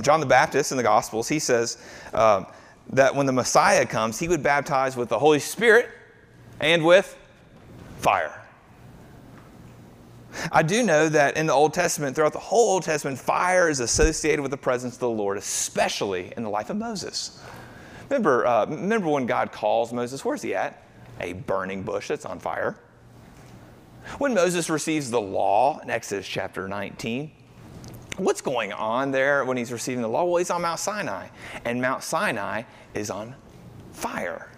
John 0.00 0.20
the 0.20 0.26
Baptist 0.26 0.70
in 0.70 0.76
the 0.76 0.82
Gospels, 0.82 1.28
he 1.28 1.38
says 1.38 1.78
uh, 2.12 2.44
that 2.90 3.14
when 3.14 3.26
the 3.26 3.32
Messiah 3.32 3.86
comes, 3.86 4.18
he 4.18 4.28
would 4.28 4.42
baptize 4.42 4.96
with 4.96 5.08
the 5.08 5.18
Holy 5.18 5.38
Spirit 5.38 5.88
and 6.60 6.84
with 6.84 7.16
fire. 7.98 8.40
I 10.50 10.62
do 10.62 10.82
know 10.82 11.08
that 11.08 11.36
in 11.36 11.46
the 11.46 11.52
Old 11.52 11.74
Testament, 11.74 12.16
throughout 12.16 12.32
the 12.32 12.38
whole 12.40 12.72
Old 12.72 12.82
Testament, 12.82 13.18
fire 13.18 13.68
is 13.68 13.80
associated 13.80 14.40
with 14.42 14.50
the 14.50 14.56
presence 14.56 14.94
of 14.94 15.00
the 15.00 15.08
Lord, 15.08 15.38
especially 15.38 16.32
in 16.36 16.42
the 16.42 16.50
life 16.50 16.70
of 16.70 16.76
Moses. 16.76 17.40
Remember, 18.08 18.46
uh, 18.46 18.66
remember 18.66 19.08
when 19.08 19.26
God 19.26 19.52
calls 19.52 19.92
Moses, 19.92 20.24
where's 20.24 20.42
he 20.42 20.54
at? 20.54 20.82
A 21.20 21.34
burning 21.34 21.82
bush 21.82 22.08
that's 22.08 22.26
on 22.26 22.40
fire. 22.40 22.76
When 24.18 24.34
Moses 24.34 24.68
receives 24.68 25.10
the 25.10 25.20
law 25.20 25.78
in 25.80 25.88
Exodus 25.88 26.26
chapter 26.26 26.68
19, 26.68 27.30
what's 28.16 28.40
going 28.40 28.72
on 28.72 29.10
there 29.10 29.44
when 29.44 29.56
he's 29.56 29.72
receiving 29.72 30.02
the 30.02 30.08
law? 30.08 30.24
Well, 30.24 30.36
he's 30.36 30.50
on 30.50 30.62
Mount 30.62 30.80
Sinai, 30.80 31.28
and 31.64 31.80
Mount 31.80 32.02
Sinai 32.02 32.62
is 32.94 33.10
on 33.10 33.34
fire. 33.92 34.48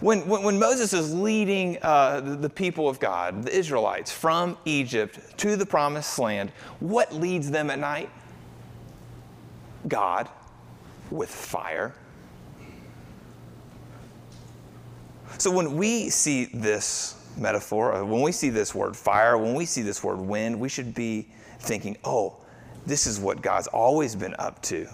When, 0.00 0.28
when, 0.28 0.42
when 0.42 0.58
Moses 0.58 0.92
is 0.92 1.14
leading 1.14 1.78
uh, 1.82 2.20
the, 2.20 2.36
the 2.36 2.50
people 2.50 2.88
of 2.88 3.00
God, 3.00 3.44
the 3.44 3.56
Israelites, 3.56 4.12
from 4.12 4.58
Egypt 4.64 5.18
to 5.38 5.56
the 5.56 5.64
promised 5.64 6.18
land, 6.18 6.50
what 6.80 7.14
leads 7.14 7.50
them 7.50 7.70
at 7.70 7.78
night? 7.78 8.10
God 9.88 10.28
with 11.10 11.30
fire. 11.30 11.94
So 15.38 15.50
when 15.50 15.76
we 15.76 16.10
see 16.10 16.46
this 16.52 17.16
metaphor, 17.38 17.94
uh, 17.94 18.04
when 18.04 18.20
we 18.20 18.32
see 18.32 18.50
this 18.50 18.74
word 18.74 18.94
fire, 18.94 19.38
when 19.38 19.54
we 19.54 19.64
see 19.64 19.80
this 19.80 20.04
word 20.04 20.18
wind, 20.18 20.58
we 20.58 20.68
should 20.68 20.94
be 20.94 21.28
thinking, 21.60 21.96
oh, 22.04 22.36
this 22.86 23.06
is 23.06 23.20
what 23.20 23.42
God's 23.42 23.66
always 23.68 24.16
been 24.16 24.34
up 24.38 24.60
to. 24.62 24.88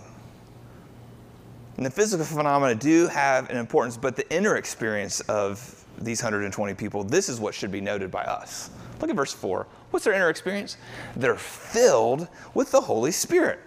And 1.77 1.85
the 1.85 1.91
physical 1.91 2.25
phenomena 2.25 2.75
do 2.75 3.07
have 3.09 3.51
an 3.51 3.57
importance, 3.57 3.97
but 3.97 4.17
the 4.17 4.31
inner 4.35 4.57
experience 4.57 5.21
of 5.21 5.85
these 5.99 6.23
120 6.23 6.75
people, 6.75 7.05
this 7.05 7.29
is 7.29 7.41
what 7.41 7.55
should 7.55 7.71
be 7.71 7.81
noted 7.81 8.11
by 8.11 8.23
us. 8.23 8.71
Look 9.01 9.11
at 9.11 9.17
verse 9.17 9.33
4. 9.33 9.67
What's 9.91 10.05
their 10.05 10.15
inner 10.15 10.31
experience? 10.31 10.77
They're 11.17 11.37
filled 11.37 12.29
with 12.55 12.71
the 12.71 12.81
Holy 12.81 13.13
Spirit. 13.13 13.61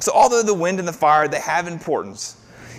So, 0.00 0.12
although 0.12 0.42
the 0.42 0.54
wind 0.54 0.78
and 0.78 0.86
the 0.86 0.92
fire, 0.92 1.28
they 1.28 1.40
have 1.40 1.66
importance, 1.66 2.37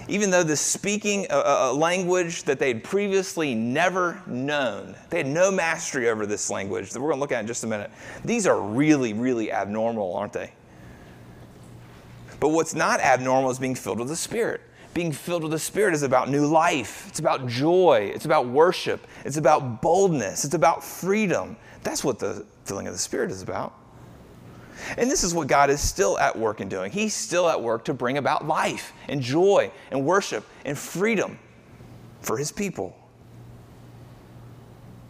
even 0.10 0.32
though 0.32 0.44
the 0.44 0.56
speaking 0.56 1.28
a, 1.30 1.38
a 1.38 1.74
language 1.74 2.44
that 2.44 2.60
they 2.60 2.70
had 2.70 2.84
previously 2.84 3.54
never 3.54 4.22
known, 4.26 4.96
they 5.10 5.18
had 5.18 5.28
no 5.28 5.52
mastery 5.52 6.10
over 6.10 6.26
this 6.26 6.50
language 6.50 6.92
that 6.92 7.00
we're 7.00 7.10
going 7.10 7.18
to 7.18 7.22
look 7.22 7.32
at 7.32 7.42
in 7.42 7.48
just 7.48 7.64
a 7.64 7.68
minute. 7.68 7.92
These 8.26 8.48
are 8.48 8.60
really, 8.60 9.14
really 9.14 9.52
abnormal, 9.52 10.16
aren't 10.16 10.34
they? 10.34 10.52
But 12.40 12.50
what's 12.50 12.74
not 12.74 13.00
abnormal 13.00 13.52
is 13.52 13.60
being 13.60 13.76
filled 13.76 14.00
with 14.00 14.08
the 14.08 14.16
Spirit. 14.16 14.62
Being 14.94 15.12
filled 15.12 15.44
with 15.44 15.52
the 15.52 15.60
Spirit 15.60 15.94
is 15.94 16.04
about 16.04 16.30
new 16.30 16.48
life, 16.48 17.06
it's 17.08 17.20
about 17.20 17.48
joy, 17.48 18.12
it's 18.14 18.26
about 18.26 18.48
worship, 18.48 19.06
it's 19.24 19.38
about 19.38 19.82
boldness, 19.82 20.46
it's 20.46 20.56
about 20.56 20.84
freedom. 20.84 21.56
That's 21.84 22.04
what 22.04 22.18
the 22.18 22.46
filling 22.66 22.88
of 22.88 22.94
the 22.94 23.00
Spirit 23.00 23.30
is 23.30 23.42
about. 23.42 23.76
And 24.98 25.10
this 25.10 25.24
is 25.24 25.34
what 25.34 25.48
God 25.48 25.70
is 25.70 25.82
still 25.82 26.18
at 26.20 26.38
work 26.38 26.62
in 26.62 26.70
doing. 26.70 26.92
He's 26.92 27.14
still 27.14 27.50
at 27.50 27.62
work 27.62 27.86
to 27.86 27.94
bring 27.94 28.18
about 28.18 28.48
life 28.48 28.94
and 29.08 29.22
joy 29.22 29.72
and 29.92 30.06
worship 30.06 30.46
and 30.66 30.78
freedom 30.78 31.40
for 32.22 32.38
His 32.38 32.52
people. 32.52 32.96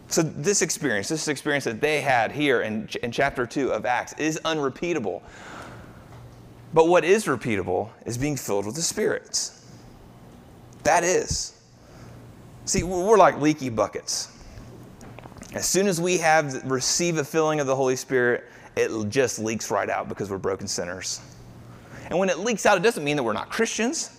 So, 0.08 0.22
this 0.22 0.60
experience, 0.60 1.08
this 1.08 1.28
experience 1.28 1.64
that 1.64 1.80
they 1.80 2.00
had 2.00 2.32
here 2.32 2.62
in, 2.62 2.88
in 3.02 3.12
chapter 3.12 3.46
2 3.46 3.70
of 3.70 3.86
Acts, 3.86 4.12
is 4.14 4.40
unrepeatable. 4.44 5.22
But 6.74 6.88
what 6.88 7.04
is 7.04 7.26
repeatable 7.26 7.90
is 8.06 8.18
being 8.18 8.36
filled 8.36 8.66
with 8.66 8.74
the 8.74 8.82
spirits. 8.82 9.64
That 10.82 11.04
is. 11.04 11.60
See, 12.64 12.82
we're 12.82 13.18
like 13.18 13.40
leaky 13.40 13.68
buckets. 13.68 14.36
As 15.54 15.66
soon 15.66 15.88
as 15.88 16.00
we 16.00 16.18
have 16.18 16.62
receive 16.70 17.18
a 17.18 17.24
filling 17.24 17.58
of 17.58 17.66
the 17.66 17.74
Holy 17.74 17.96
Spirit, 17.96 18.44
it 18.76 19.08
just 19.08 19.38
leaks 19.38 19.70
right 19.70 19.90
out 19.90 20.08
because 20.08 20.30
we're 20.30 20.38
broken 20.38 20.66
sinners. 20.66 21.20
And 22.08 22.18
when 22.18 22.28
it 22.28 22.38
leaks 22.38 22.66
out, 22.66 22.76
it 22.76 22.82
doesn't 22.82 23.04
mean 23.04 23.16
that 23.16 23.22
we're 23.22 23.32
not 23.32 23.50
Christians. 23.50 24.16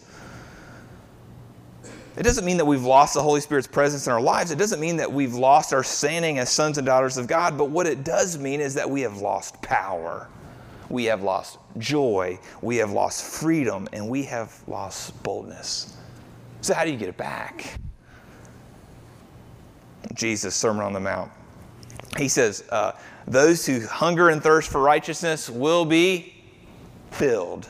It 2.17 2.24
doesn't 2.24 2.43
mean 2.43 2.58
that 2.58 2.65
we've 2.65 2.84
lost 2.84 3.13
the 3.13 3.22
Holy 3.22 3.41
Spirit's 3.41 3.67
presence 3.67 4.05
in 4.08 4.13
our 4.13 4.22
lives. 4.22 4.51
It 4.51 4.58
doesn't 4.58 4.79
mean 4.79 4.98
that 4.98 5.12
we've 5.12 5.34
lost 5.34 5.74
our 5.74 5.84
standing 5.84 6.39
as 6.39 6.50
sons 6.50 6.77
and 6.77 6.86
daughters 6.86 7.17
of 7.17 7.27
God. 7.27 7.58
But 7.58 7.70
what 7.70 7.88
it 7.88 8.03
does 8.03 8.38
mean 8.38 8.60
is 8.60 8.74
that 8.74 8.89
we 8.89 9.01
have 9.01 9.17
lost 9.17 9.62
power 9.62 10.27
we 10.91 11.05
have 11.05 11.24
lost 11.24 11.58
joy, 11.77 12.38
we 12.62 12.77
have 12.77 12.91
lost 12.91 13.24
freedom, 13.24 13.88
and 13.93 14.08
we 14.10 14.24
have 14.24 14.62
lost 14.67 15.22
boldness. 15.24 15.96
So, 16.60 16.74
how 16.74 16.84
do 16.84 16.91
you 16.91 16.98
get 16.98 17.10
it 17.10 17.17
back? 17.17 17.79
Jesus' 20.13 20.55
Sermon 20.55 20.84
on 20.84 20.93
the 20.93 21.00
Mount. 21.00 21.31
He 22.17 22.27
says, 22.27 22.65
uh, 22.70 22.91
Those 23.28 23.66
who 23.66 23.86
hunger 23.86 24.30
and 24.30 24.42
thirst 24.42 24.70
for 24.70 24.82
righteousness 24.82 25.50
will 25.50 25.86
be 25.86 26.34
filled. 27.12 27.70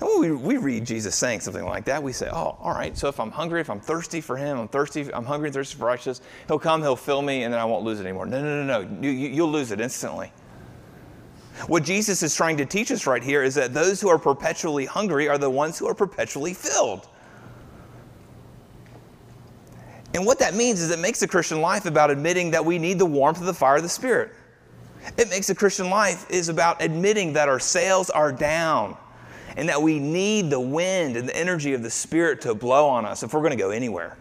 And 0.00 0.08
when 0.08 0.20
we, 0.20 0.32
we 0.32 0.56
read 0.56 0.86
Jesus 0.86 1.16
saying 1.16 1.40
something 1.40 1.64
like 1.64 1.84
that, 1.86 2.00
we 2.02 2.12
say, 2.12 2.28
Oh, 2.30 2.56
all 2.60 2.72
right, 2.72 2.96
so 2.96 3.08
if 3.08 3.18
I'm 3.18 3.32
hungry, 3.32 3.60
if 3.60 3.68
I'm 3.68 3.80
thirsty 3.80 4.20
for 4.20 4.36
Him, 4.36 4.58
I'm 4.58 4.68
thirsty, 4.68 5.12
I'm 5.12 5.24
hungry 5.24 5.48
and 5.48 5.54
thirsty 5.54 5.76
for 5.76 5.86
righteousness, 5.86 6.20
He'll 6.46 6.58
come, 6.58 6.82
He'll 6.82 6.96
fill 6.96 7.22
me, 7.22 7.42
and 7.42 7.52
then 7.52 7.60
I 7.60 7.64
won't 7.64 7.84
lose 7.84 7.98
it 7.98 8.04
anymore. 8.04 8.26
No, 8.26 8.40
no, 8.40 8.62
no, 8.62 8.82
no. 8.82 9.00
You, 9.02 9.10
you'll 9.10 9.50
lose 9.50 9.72
it 9.72 9.80
instantly. 9.80 10.32
What 11.66 11.82
Jesus 11.82 12.22
is 12.22 12.36
trying 12.36 12.56
to 12.58 12.66
teach 12.66 12.92
us 12.92 13.06
right 13.06 13.22
here 13.22 13.42
is 13.42 13.56
that 13.56 13.74
those 13.74 14.00
who 14.00 14.08
are 14.08 14.18
perpetually 14.18 14.86
hungry 14.86 15.28
are 15.28 15.38
the 15.38 15.50
ones 15.50 15.76
who 15.76 15.88
are 15.88 15.94
perpetually 15.94 16.54
filled. 16.54 17.08
And 20.18 20.26
what 20.26 20.40
that 20.40 20.52
means 20.52 20.80
is 20.80 20.90
it 20.90 20.98
makes 20.98 21.20
the 21.20 21.28
Christian 21.28 21.60
life 21.60 21.86
about 21.86 22.10
admitting 22.10 22.50
that 22.50 22.64
we 22.64 22.76
need 22.76 22.98
the 22.98 23.06
warmth 23.06 23.38
of 23.38 23.46
the 23.46 23.54
fire 23.54 23.76
of 23.76 23.84
the 23.84 23.88
Spirit. 23.88 24.32
It 25.16 25.30
makes 25.30 25.46
the 25.46 25.54
Christian 25.54 25.90
life 25.90 26.28
is 26.28 26.48
about 26.48 26.82
admitting 26.82 27.34
that 27.34 27.48
our 27.48 27.60
sails 27.60 28.10
are 28.10 28.32
down 28.32 28.96
and 29.56 29.68
that 29.68 29.80
we 29.80 30.00
need 30.00 30.50
the 30.50 30.58
wind 30.58 31.16
and 31.16 31.28
the 31.28 31.36
energy 31.36 31.72
of 31.72 31.84
the 31.84 31.90
Spirit 31.90 32.40
to 32.40 32.54
blow 32.56 32.88
on 32.88 33.04
us 33.04 33.22
if 33.22 33.32
we're 33.32 33.42
going 33.42 33.52
to 33.52 33.56
go 33.56 33.70
anywhere. 33.70 34.16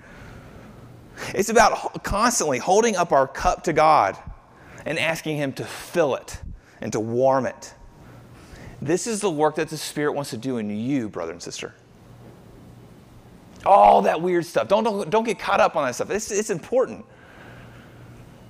It's 1.30 1.50
about 1.50 2.04
constantly 2.04 2.60
holding 2.60 2.96
up 2.96 3.12
our 3.12 3.28
cup 3.28 3.64
to 3.64 3.74
God 3.74 4.16
and 4.86 5.00
asking 5.00 5.38
Him 5.38 5.52
to 5.54 5.66
fill 5.66 6.14
it 6.14 6.40
and 6.80 6.92
to 6.92 7.00
warm 7.00 7.48
it. 7.48 7.74
This 8.84 9.08
is 9.08 9.20
the 9.20 9.32
work 9.32 9.56
that 9.56 9.70
the 9.70 9.78
Spirit 9.78 10.14
wants 10.14 10.30
to 10.30 10.38
do 10.38 10.58
in 10.58 10.70
you, 10.70 11.10
brother 11.10 11.32
and 11.32 11.42
sister. 11.42 11.74
All 13.66 14.04
that 14.04 14.22
weird 14.22 14.46
stuff. 14.46 14.68
Don't, 14.68 14.84
don't, 14.84 15.10
don't 15.10 15.24
get 15.24 15.40
caught 15.40 15.60
up 15.60 15.76
on 15.76 15.86
that 15.86 15.96
stuff. 15.96 16.10
It's, 16.10 16.32
it's 16.32 16.50
important. 16.50 17.06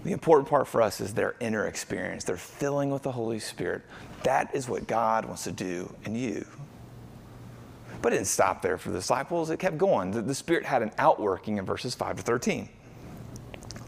The 0.03 0.11
important 0.11 0.47
part 0.47 0.67
for 0.67 0.81
us 0.81 1.01
is 1.01 1.13
their 1.13 1.35
inner 1.39 1.67
experience. 1.67 2.23
They're 2.23 2.37
filling 2.37 2.89
with 2.89 3.03
the 3.03 3.11
Holy 3.11 3.39
Spirit. 3.39 3.81
That 4.23 4.53
is 4.53 4.69
what 4.69 4.87
God 4.87 5.25
wants 5.25 5.43
to 5.45 5.51
do 5.51 5.93
in 6.05 6.15
you. 6.15 6.45
But 8.01 8.13
it 8.13 8.17
didn't 8.17 8.27
stop 8.27 8.61
there 8.61 8.77
for 8.77 8.89
the 8.89 8.99
disciples. 8.99 9.49
It 9.49 9.59
kept 9.59 9.77
going. 9.77 10.11
The, 10.11 10.21
the 10.21 10.35
Spirit 10.35 10.65
had 10.65 10.81
an 10.81 10.91
outworking 10.97 11.57
in 11.57 11.65
verses 11.65 11.95
5 11.95 12.17
to 12.17 12.23
13. 12.23 12.69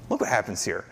Look 0.09 0.21
what 0.21 0.29
happens 0.29 0.65
here. 0.65 0.85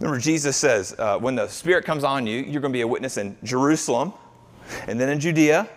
Remember, 0.00 0.18
Jesus 0.18 0.56
says, 0.56 0.94
uh, 0.98 1.18
when 1.18 1.34
the 1.34 1.48
Spirit 1.48 1.84
comes 1.84 2.04
on 2.04 2.26
you, 2.26 2.38
you're 2.38 2.60
going 2.60 2.72
to 2.72 2.76
be 2.76 2.82
a 2.82 2.88
witness 2.88 3.16
in 3.16 3.36
Jerusalem, 3.42 4.12
and 4.86 4.98
then 4.98 5.08
in 5.08 5.20
Judea, 5.20 5.68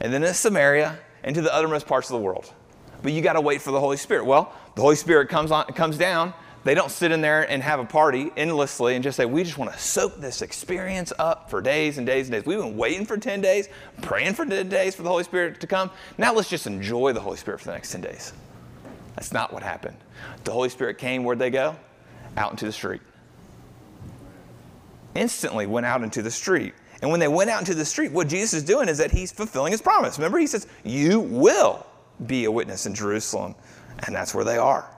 and 0.00 0.12
then 0.12 0.24
in 0.24 0.34
Samaria, 0.34 0.98
and 1.22 1.34
to 1.34 1.42
the 1.42 1.54
uttermost 1.54 1.86
parts 1.86 2.08
of 2.08 2.14
the 2.14 2.22
world. 2.22 2.52
But 3.08 3.14
you 3.14 3.22
got 3.22 3.32
to 3.32 3.40
wait 3.40 3.62
for 3.62 3.70
the 3.70 3.80
Holy 3.80 3.96
Spirit. 3.96 4.26
Well, 4.26 4.52
the 4.74 4.82
Holy 4.82 4.94
Spirit 4.94 5.30
comes, 5.30 5.50
on, 5.50 5.64
comes 5.68 5.96
down. 5.96 6.34
They 6.64 6.74
don't 6.74 6.90
sit 6.90 7.10
in 7.10 7.22
there 7.22 7.50
and 7.50 7.62
have 7.62 7.80
a 7.80 7.84
party 7.86 8.30
endlessly 8.36 8.96
and 8.96 9.02
just 9.02 9.16
say, 9.16 9.24
we 9.24 9.44
just 9.44 9.56
want 9.56 9.72
to 9.72 9.78
soak 9.78 10.20
this 10.20 10.42
experience 10.42 11.10
up 11.18 11.48
for 11.48 11.62
days 11.62 11.96
and 11.96 12.06
days 12.06 12.26
and 12.26 12.32
days. 12.32 12.44
We've 12.44 12.58
been 12.58 12.76
waiting 12.76 13.06
for 13.06 13.16
10 13.16 13.40
days, 13.40 13.70
praying 14.02 14.34
for 14.34 14.44
10 14.44 14.68
days 14.68 14.94
for 14.94 15.04
the 15.04 15.08
Holy 15.08 15.24
Spirit 15.24 15.58
to 15.58 15.66
come. 15.66 15.90
Now 16.18 16.34
let's 16.34 16.50
just 16.50 16.66
enjoy 16.66 17.14
the 17.14 17.20
Holy 17.20 17.38
Spirit 17.38 17.60
for 17.60 17.68
the 17.68 17.72
next 17.72 17.92
10 17.92 18.02
days. 18.02 18.34
That's 19.14 19.32
not 19.32 19.54
what 19.54 19.62
happened. 19.62 19.96
The 20.44 20.52
Holy 20.52 20.68
Spirit 20.68 20.98
came, 20.98 21.24
where'd 21.24 21.38
they 21.38 21.48
go? 21.48 21.76
Out 22.36 22.50
into 22.50 22.66
the 22.66 22.72
street 22.72 23.00
instantly 25.14 25.66
went 25.66 25.86
out 25.86 26.02
into 26.02 26.20
the 26.20 26.30
street. 26.30 26.74
And 27.00 27.10
when 27.10 27.20
they 27.20 27.28
went 27.28 27.48
out 27.48 27.60
into 27.60 27.74
the 27.74 27.86
street, 27.86 28.12
what 28.12 28.28
Jesus 28.28 28.52
is 28.52 28.62
doing 28.62 28.86
is 28.86 28.98
that 28.98 29.10
he's 29.10 29.32
fulfilling 29.32 29.72
his 29.72 29.80
promise. 29.80 30.18
Remember, 30.18 30.38
he 30.38 30.46
says, 30.46 30.66
You 30.84 31.20
will 31.20 31.86
be 32.26 32.44
a 32.44 32.50
witness 32.50 32.86
in 32.86 32.94
Jerusalem. 32.94 33.54
And 34.06 34.14
that's 34.14 34.34
where 34.34 34.44
they 34.44 34.58
are. 34.58 34.88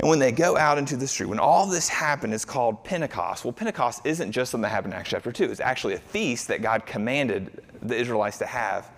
And 0.00 0.08
when 0.08 0.18
they 0.18 0.32
go 0.32 0.56
out 0.56 0.78
into 0.78 0.96
the 0.96 1.06
street, 1.06 1.26
when 1.26 1.38
all 1.38 1.66
this 1.66 1.86
happened, 1.86 2.32
it's 2.32 2.46
called 2.46 2.82
Pentecost. 2.84 3.44
Well, 3.44 3.52
Pentecost 3.52 4.00
isn't 4.06 4.32
just 4.32 4.50
something 4.50 4.62
that 4.62 4.70
happened 4.70 4.94
in 4.94 4.98
Acts 4.98 5.10
chapter 5.10 5.30
2. 5.30 5.44
It's 5.44 5.60
actually 5.60 5.94
a 5.94 5.98
feast 5.98 6.48
that 6.48 6.62
God 6.62 6.86
commanded 6.86 7.62
the 7.82 7.96
Israelites 7.96 8.38
to 8.38 8.46
have 8.46 8.90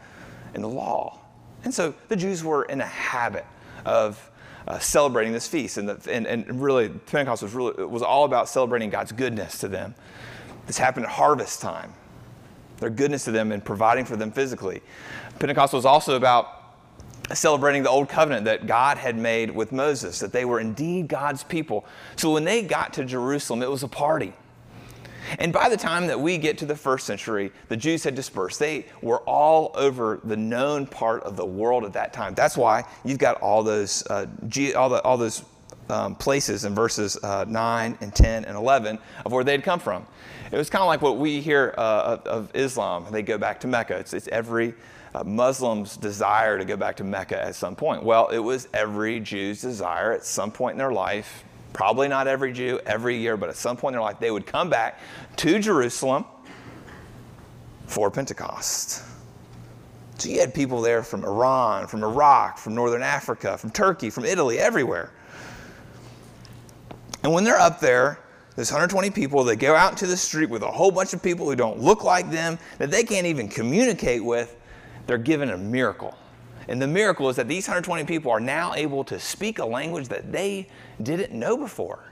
in 0.55 0.63
the 0.63 0.69
law. 0.69 1.19
And 1.65 1.75
so 1.75 1.93
the 2.09 2.15
Jews 2.15 2.45
were 2.45 2.65
in 2.65 2.81
a 2.81 2.87
habit 2.87 3.45
of 3.85 4.31
uh, 4.69 4.79
celebrating 4.79 5.33
this 5.33 5.49
feast. 5.49 5.77
And, 5.77 5.89
the, 5.89 6.13
and, 6.13 6.25
and 6.25 6.63
really, 6.63 6.89
Pentecost 6.89 7.43
was, 7.43 7.53
really, 7.53 7.85
was 7.85 8.03
all 8.03 8.25
about 8.25 8.49
celebrating 8.49 8.89
God's 8.89 9.11
goodness 9.11 9.59
to 9.59 9.69
them. 9.69 9.97
This 10.67 10.79
happened 10.79 11.07
at 11.07 11.13
harvest 11.13 11.61
time, 11.61 11.93
their 12.83 12.91
goodness 12.91 13.25
to 13.25 13.31
them 13.31 13.53
and 13.53 13.65
providing 13.65 14.05
for 14.05 14.17
them 14.17 14.31
physically. 14.31 14.83
Pentecost 15.39 15.73
was 15.73 15.87
also 15.87 16.17
about 16.17 16.59
celebrating 17.33 17.83
the 17.83 17.89
old 17.89 18.09
covenant 18.09 18.45
that 18.45 18.67
God 18.67 18.99
had 18.99 19.17
made 19.17 19.51
with 19.51 19.73
Moses, 19.73 20.19
that 20.19 20.33
they 20.33 20.45
were 20.45 20.61
indeed 20.61 21.09
God's 21.09 21.45
people. 21.45 21.87
So 22.17 22.33
when 22.33 22.45
they 22.45 22.63
got 22.63 22.93
to 22.95 23.05
Jerusalem, 23.05 23.63
it 23.63 23.71
was 23.71 23.83
a 23.83 23.89
party. 23.89 24.35
And 25.39 25.53
by 25.53 25.69
the 25.69 25.77
time 25.77 26.09
that 26.09 26.21
we 26.21 26.37
get 26.37 26.59
to 26.59 26.67
the 26.67 26.77
first 26.77 27.07
century, 27.07 27.53
the 27.69 27.77
Jews 27.77 28.05
had 28.05 28.15
dispersed. 28.15 28.59
They 28.59 28.87
were 29.01 29.21
all 29.21 29.71
over 29.75 30.21
the 30.25 30.37
known 30.37 30.87
part 30.87 31.23
of 31.23 31.37
the 31.37 31.47
world 31.47 31.85
at 31.85 31.93
that 31.95 32.13
time. 32.13 32.35
That's 32.35 32.57
why 32.57 32.85
you've 33.05 33.19
got 33.19 33.41
all 33.41 33.63
those, 33.63 34.05
uh, 34.09 34.27
all, 34.77 34.89
the, 34.89 35.01
all 35.03 35.17
those 35.17 35.45
um, 35.93 36.15
places 36.15 36.65
in 36.65 36.75
verses 36.75 37.19
uh, 37.23 37.45
9 37.47 37.99
and 38.01 38.15
10 38.15 38.47
and 38.47 38.57
11 38.57 38.99
of 39.27 39.33
where 39.33 39.45
they'd 39.45 39.63
come 39.63 39.79
from. 39.79 40.07
It 40.51 40.57
was 40.57 40.71
kind 40.71 40.81
of 40.81 40.87
like 40.87 41.03
what 41.03 41.19
we 41.19 41.41
hear 41.41 41.75
uh, 41.77 42.19
of, 42.25 42.27
of, 42.27 42.51
Islam. 42.57 43.07
They 43.11 43.23
go 43.23 43.37
back 43.37 43.61
to 43.61 43.67
Mecca. 43.67 43.99
It's, 43.99 44.15
it's 44.15 44.29
every 44.29 44.75
uh, 45.15 45.23
Muslims' 45.25 45.99
desire 45.99 46.59
to 46.59 46.65
go 46.65 46.77
back 46.77 46.97
to 46.97 47.05
Mecca 47.05 47.43
at 47.43 47.55
some 47.55 47.77
point? 47.77 48.03
Well, 48.03 48.29
it 48.29 48.39
was 48.39 48.69
every 48.73 49.21
Jew's 49.21 49.61
desire 49.61 50.13
at 50.13 50.25
some 50.25 50.51
point 50.51 50.73
in 50.73 50.79
their 50.79 50.93
life. 50.93 51.45
Probably 51.75 52.09
not 52.09 52.27
every 52.27 52.53
Jew 52.53 52.81
every 52.87 53.19
year, 53.19 53.37
but 53.37 53.51
at 53.51 53.57
some 53.57 53.77
point 53.77 53.95
in 53.95 53.99
their 53.99 54.07
life, 54.07 54.19
they 54.19 54.31
would 54.31 54.47
come 54.47 54.71
back 54.71 54.99
to 55.37 55.59
Jerusalem 55.59 56.25
for 57.87 58.11
Pentecost. 58.11 59.05
So 60.19 60.29
you 60.29 60.41
had 60.41 60.55
people 60.55 60.81
there 60.81 61.03
from 61.03 61.25
Iran, 61.25 61.87
from 61.87 62.03
Iraq, 62.03 62.57
from 62.57 62.75
Northern 62.75 63.03
Africa, 63.03 63.59
from 63.59 63.71
Turkey, 63.71 64.09
from 64.09 64.25
Italy, 64.25 64.59
everywhere. 64.59 65.13
And 67.23 67.33
when 67.33 67.45
they're 67.45 67.59
up 67.59 67.81
there, 67.81 68.19
there's 68.57 68.71
120 68.71 69.11
people 69.11 69.45
that 69.45 69.57
go 69.57 69.75
out 69.75 69.93
into 69.93 70.07
the 70.07 70.17
street 70.17 70.51
with 70.51 70.63
a 70.63 70.71
whole 70.71 70.91
bunch 70.91 71.15
of 71.15 71.23
people 71.23 71.47
who 71.47 71.57
don't 71.57 71.81
look 71.81 72.05
like 72.05 72.31
them, 72.31 72.59
that 72.79 72.91
they 72.91 73.03
can't 73.03 73.27
even 73.27 73.49
communicate 73.49 74.23
with. 74.23 74.57
They're 75.07 75.19
given 75.19 75.51
a 75.51 75.57
miracle. 75.57 76.17
And 76.69 76.81
the 76.81 76.87
miracle 76.87 77.29
is 77.29 77.37
that 77.37 77.49
these 77.49 77.67
120 77.67 78.05
people 78.05 78.31
are 78.31 78.41
now 78.41 78.75
able 78.75 79.05
to 79.05 79.19
speak 79.19 79.59
a 79.59 79.65
language 79.65 80.09
that 80.09 80.31
they 80.31 80.69
didn't 81.03 81.33
know 81.33 81.57
before. 81.57 82.05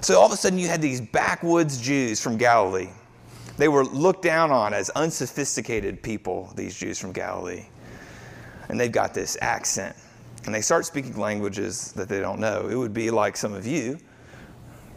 So 0.00 0.18
all 0.18 0.26
of 0.26 0.32
a 0.32 0.36
sudden, 0.36 0.58
you 0.58 0.68
had 0.68 0.82
these 0.82 1.00
backwoods 1.00 1.80
Jews 1.80 2.20
from 2.20 2.36
Galilee. 2.36 2.90
They 3.56 3.68
were 3.68 3.84
looked 3.84 4.22
down 4.22 4.50
on 4.50 4.74
as 4.74 4.90
unsophisticated 4.90 6.02
people, 6.02 6.52
these 6.54 6.76
Jews 6.76 6.98
from 6.98 7.12
Galilee. 7.12 7.66
And 8.68 8.78
they've 8.78 8.92
got 8.92 9.14
this 9.14 9.36
accent 9.40 9.96
and 10.44 10.54
they 10.54 10.60
start 10.60 10.86
speaking 10.86 11.16
languages 11.16 11.92
that 11.92 12.08
they 12.08 12.20
don't 12.20 12.40
know. 12.40 12.68
It 12.68 12.76
would 12.76 12.94
be 12.94 13.10
like 13.10 13.36
some 13.36 13.52
of 13.52 13.66
you, 13.66 13.98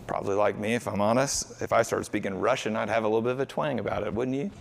probably 0.08 0.36
like 0.36 0.58
me, 0.58 0.76
if 0.76 0.88
I'm 0.88 1.02
honest. 1.02 1.62
If 1.62 1.74
I 1.74 1.82
started 1.82 2.06
speaking 2.06 2.34
Russian, 2.40 2.76
I'd 2.76 2.90
have 2.90 3.04
a 3.04 3.08
little 3.08 3.22
bit 3.22 3.32
of 3.34 3.40
a 3.40 3.46
twang 3.46 3.80
about 3.80 4.04
it, 4.04 4.14
wouldn't 4.14 4.38
you? 4.38 4.52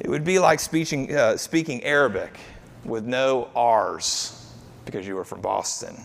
It 0.00 0.08
would 0.08 0.24
be 0.24 0.38
like 0.38 0.60
speaking, 0.60 1.14
uh, 1.14 1.36
speaking 1.36 1.82
Arabic 1.84 2.38
with 2.84 3.04
no 3.04 3.48
R's 3.54 4.52
because 4.84 5.06
you 5.06 5.14
were 5.14 5.24
from 5.24 5.40
Boston. 5.40 5.96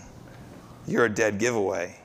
You're 0.86 1.06
a 1.06 1.14
dead 1.14 1.38
giveaway. 1.38 1.96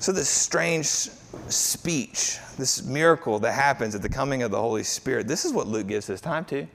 So, 0.00 0.12
this 0.12 0.28
strange 0.28 0.86
speech, 0.86 2.38
this 2.56 2.82
miracle 2.84 3.38
that 3.40 3.52
happens 3.52 3.94
at 3.94 4.02
the 4.02 4.08
coming 4.08 4.42
of 4.42 4.50
the 4.50 4.60
Holy 4.60 4.82
Spirit, 4.82 5.28
this 5.28 5.44
is 5.44 5.52
what 5.52 5.66
Luke 5.66 5.86
gives 5.86 6.06
his 6.06 6.20
time 6.20 6.44
to. 6.46 6.66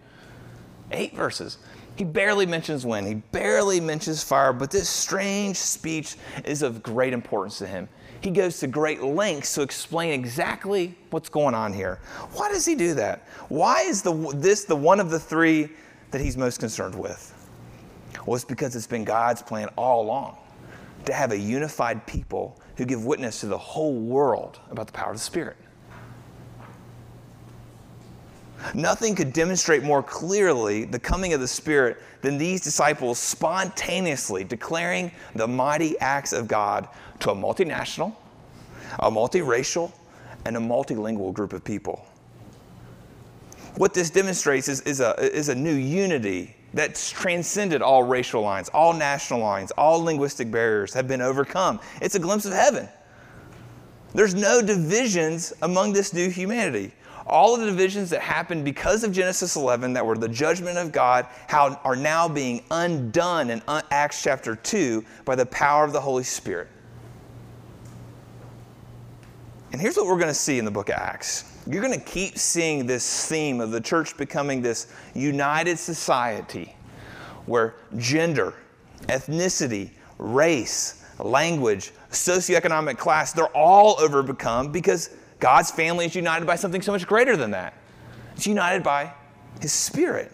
Eight 0.91 1.15
verses. 1.15 1.57
He 1.95 2.03
barely 2.03 2.45
mentions 2.45 2.85
wind, 2.85 3.07
he 3.07 3.15
barely 3.15 3.79
mentions 3.79 4.23
fire, 4.23 4.51
but 4.51 4.69
this 4.69 4.89
strange 4.89 5.57
speech 5.57 6.15
is 6.43 6.61
of 6.61 6.83
great 6.83 7.13
importance 7.13 7.57
to 7.59 7.67
him. 7.67 7.87
He 8.21 8.31
goes 8.31 8.59
to 8.59 8.67
great 8.67 9.01
lengths 9.01 9.53
to 9.55 9.61
explain 9.61 10.11
exactly 10.11 10.97
what's 11.11 11.29
going 11.29 11.55
on 11.55 11.71
here. 11.71 11.99
Why 12.33 12.49
does 12.49 12.65
he 12.65 12.75
do 12.75 12.93
that? 12.95 13.27
Why 13.49 13.81
is 13.81 14.01
the, 14.01 14.13
this 14.35 14.65
the 14.65 14.75
one 14.75 14.99
of 14.99 15.09
the 15.09 15.19
three 15.19 15.69
that 16.11 16.19
he's 16.19 16.35
most 16.35 16.59
concerned 16.59 16.95
with? 16.95 17.31
Well, 18.25 18.35
it's 18.35 18.45
because 18.45 18.75
it's 18.75 18.87
been 18.87 19.03
God's 19.03 19.41
plan 19.41 19.69
all 19.77 20.03
along 20.03 20.37
to 21.05 21.13
have 21.13 21.31
a 21.31 21.37
unified 21.37 22.05
people 22.07 22.59
who 22.77 22.85
give 22.85 23.05
witness 23.05 23.41
to 23.41 23.45
the 23.45 23.57
whole 23.57 23.93
world 23.93 24.59
about 24.71 24.87
the 24.87 24.93
power 24.93 25.11
of 25.11 25.17
the 25.17 25.23
Spirit. 25.23 25.57
Nothing 28.73 29.15
could 29.15 29.33
demonstrate 29.33 29.83
more 29.83 30.01
clearly 30.01 30.85
the 30.85 30.99
coming 30.99 31.33
of 31.33 31.39
the 31.39 31.47
Spirit 31.47 31.97
than 32.21 32.37
these 32.37 32.61
disciples 32.61 33.19
spontaneously 33.19 34.43
declaring 34.43 35.11
the 35.35 35.47
mighty 35.47 35.97
acts 35.99 36.33
of 36.33 36.47
God 36.47 36.87
to 37.19 37.31
a 37.31 37.35
multinational, 37.35 38.15
a 38.99 39.11
multiracial, 39.11 39.91
and 40.45 40.57
a 40.57 40.59
multilingual 40.59 41.33
group 41.33 41.53
of 41.53 41.63
people. 41.63 42.05
What 43.75 43.93
this 43.93 44.09
demonstrates 44.09 44.67
is, 44.69 44.81
is, 44.81 45.01
a, 45.01 45.15
is 45.19 45.49
a 45.49 45.55
new 45.55 45.73
unity 45.73 46.55
that's 46.73 47.09
transcended 47.09 47.81
all 47.81 48.03
racial 48.03 48.41
lines, 48.41 48.69
all 48.69 48.93
national 48.93 49.39
lines, 49.39 49.71
all 49.71 50.03
linguistic 50.03 50.49
barriers 50.51 50.93
have 50.93 51.07
been 51.07 51.21
overcome. 51.21 51.79
It's 52.01 52.15
a 52.15 52.19
glimpse 52.19 52.45
of 52.45 52.53
heaven. 52.53 52.87
There's 54.13 54.33
no 54.33 54.61
divisions 54.61 55.53
among 55.61 55.93
this 55.93 56.13
new 56.13 56.29
humanity 56.29 56.93
all 57.27 57.55
of 57.55 57.61
the 57.61 57.67
divisions 57.67 58.09
that 58.11 58.21
happened 58.21 58.63
because 58.63 59.03
of 59.03 59.11
Genesis 59.11 59.55
11, 59.55 59.93
that 59.93 60.05
were 60.05 60.17
the 60.17 60.29
judgment 60.29 60.77
of 60.77 60.91
God, 60.91 61.25
how 61.47 61.79
are 61.83 61.95
now 61.95 62.27
being 62.27 62.63
undone 62.69 63.49
in 63.49 63.61
uh, 63.67 63.81
Acts 63.89 64.21
chapter 64.21 64.55
2 64.55 65.03
by 65.25 65.35
the 65.35 65.45
power 65.47 65.83
of 65.83 65.91
the 65.91 66.01
Holy 66.01 66.23
Spirit. 66.23 66.67
And 69.71 69.81
here's 69.81 69.97
what 69.97 70.05
we're 70.05 70.19
going 70.19 70.27
to 70.27 70.33
see 70.33 70.59
in 70.59 70.65
the 70.65 70.71
book 70.71 70.89
of 70.89 70.95
Acts. 70.95 71.51
You're 71.67 71.81
going 71.81 71.99
to 71.99 72.05
keep 72.05 72.37
seeing 72.37 72.85
this 72.85 73.27
theme 73.27 73.59
of 73.59 73.71
the 73.71 73.81
church 73.81 74.15
becoming 74.15 74.61
this 74.61 74.87
united 75.15 75.79
society 75.79 76.75
where 77.47 77.75
gender, 77.97 78.53
ethnicity, 79.07 79.89
race, 80.19 81.03
language, 81.19 81.91
socioeconomic 82.11 82.97
class, 82.97 83.33
they're 83.33 83.47
all 83.47 83.99
overcome 83.99 84.71
because 84.71 85.09
God's 85.39 85.71
family 85.71 86.05
is 86.05 86.15
united 86.15 86.45
by 86.45 86.55
something 86.55 86.81
so 86.81 86.91
much 86.91 87.05
greater 87.05 87.35
than 87.35 87.51
that. 87.51 87.73
It's 88.35 88.47
united 88.47 88.83
by 88.83 89.13
His 89.61 89.71
Spirit. 89.71 90.31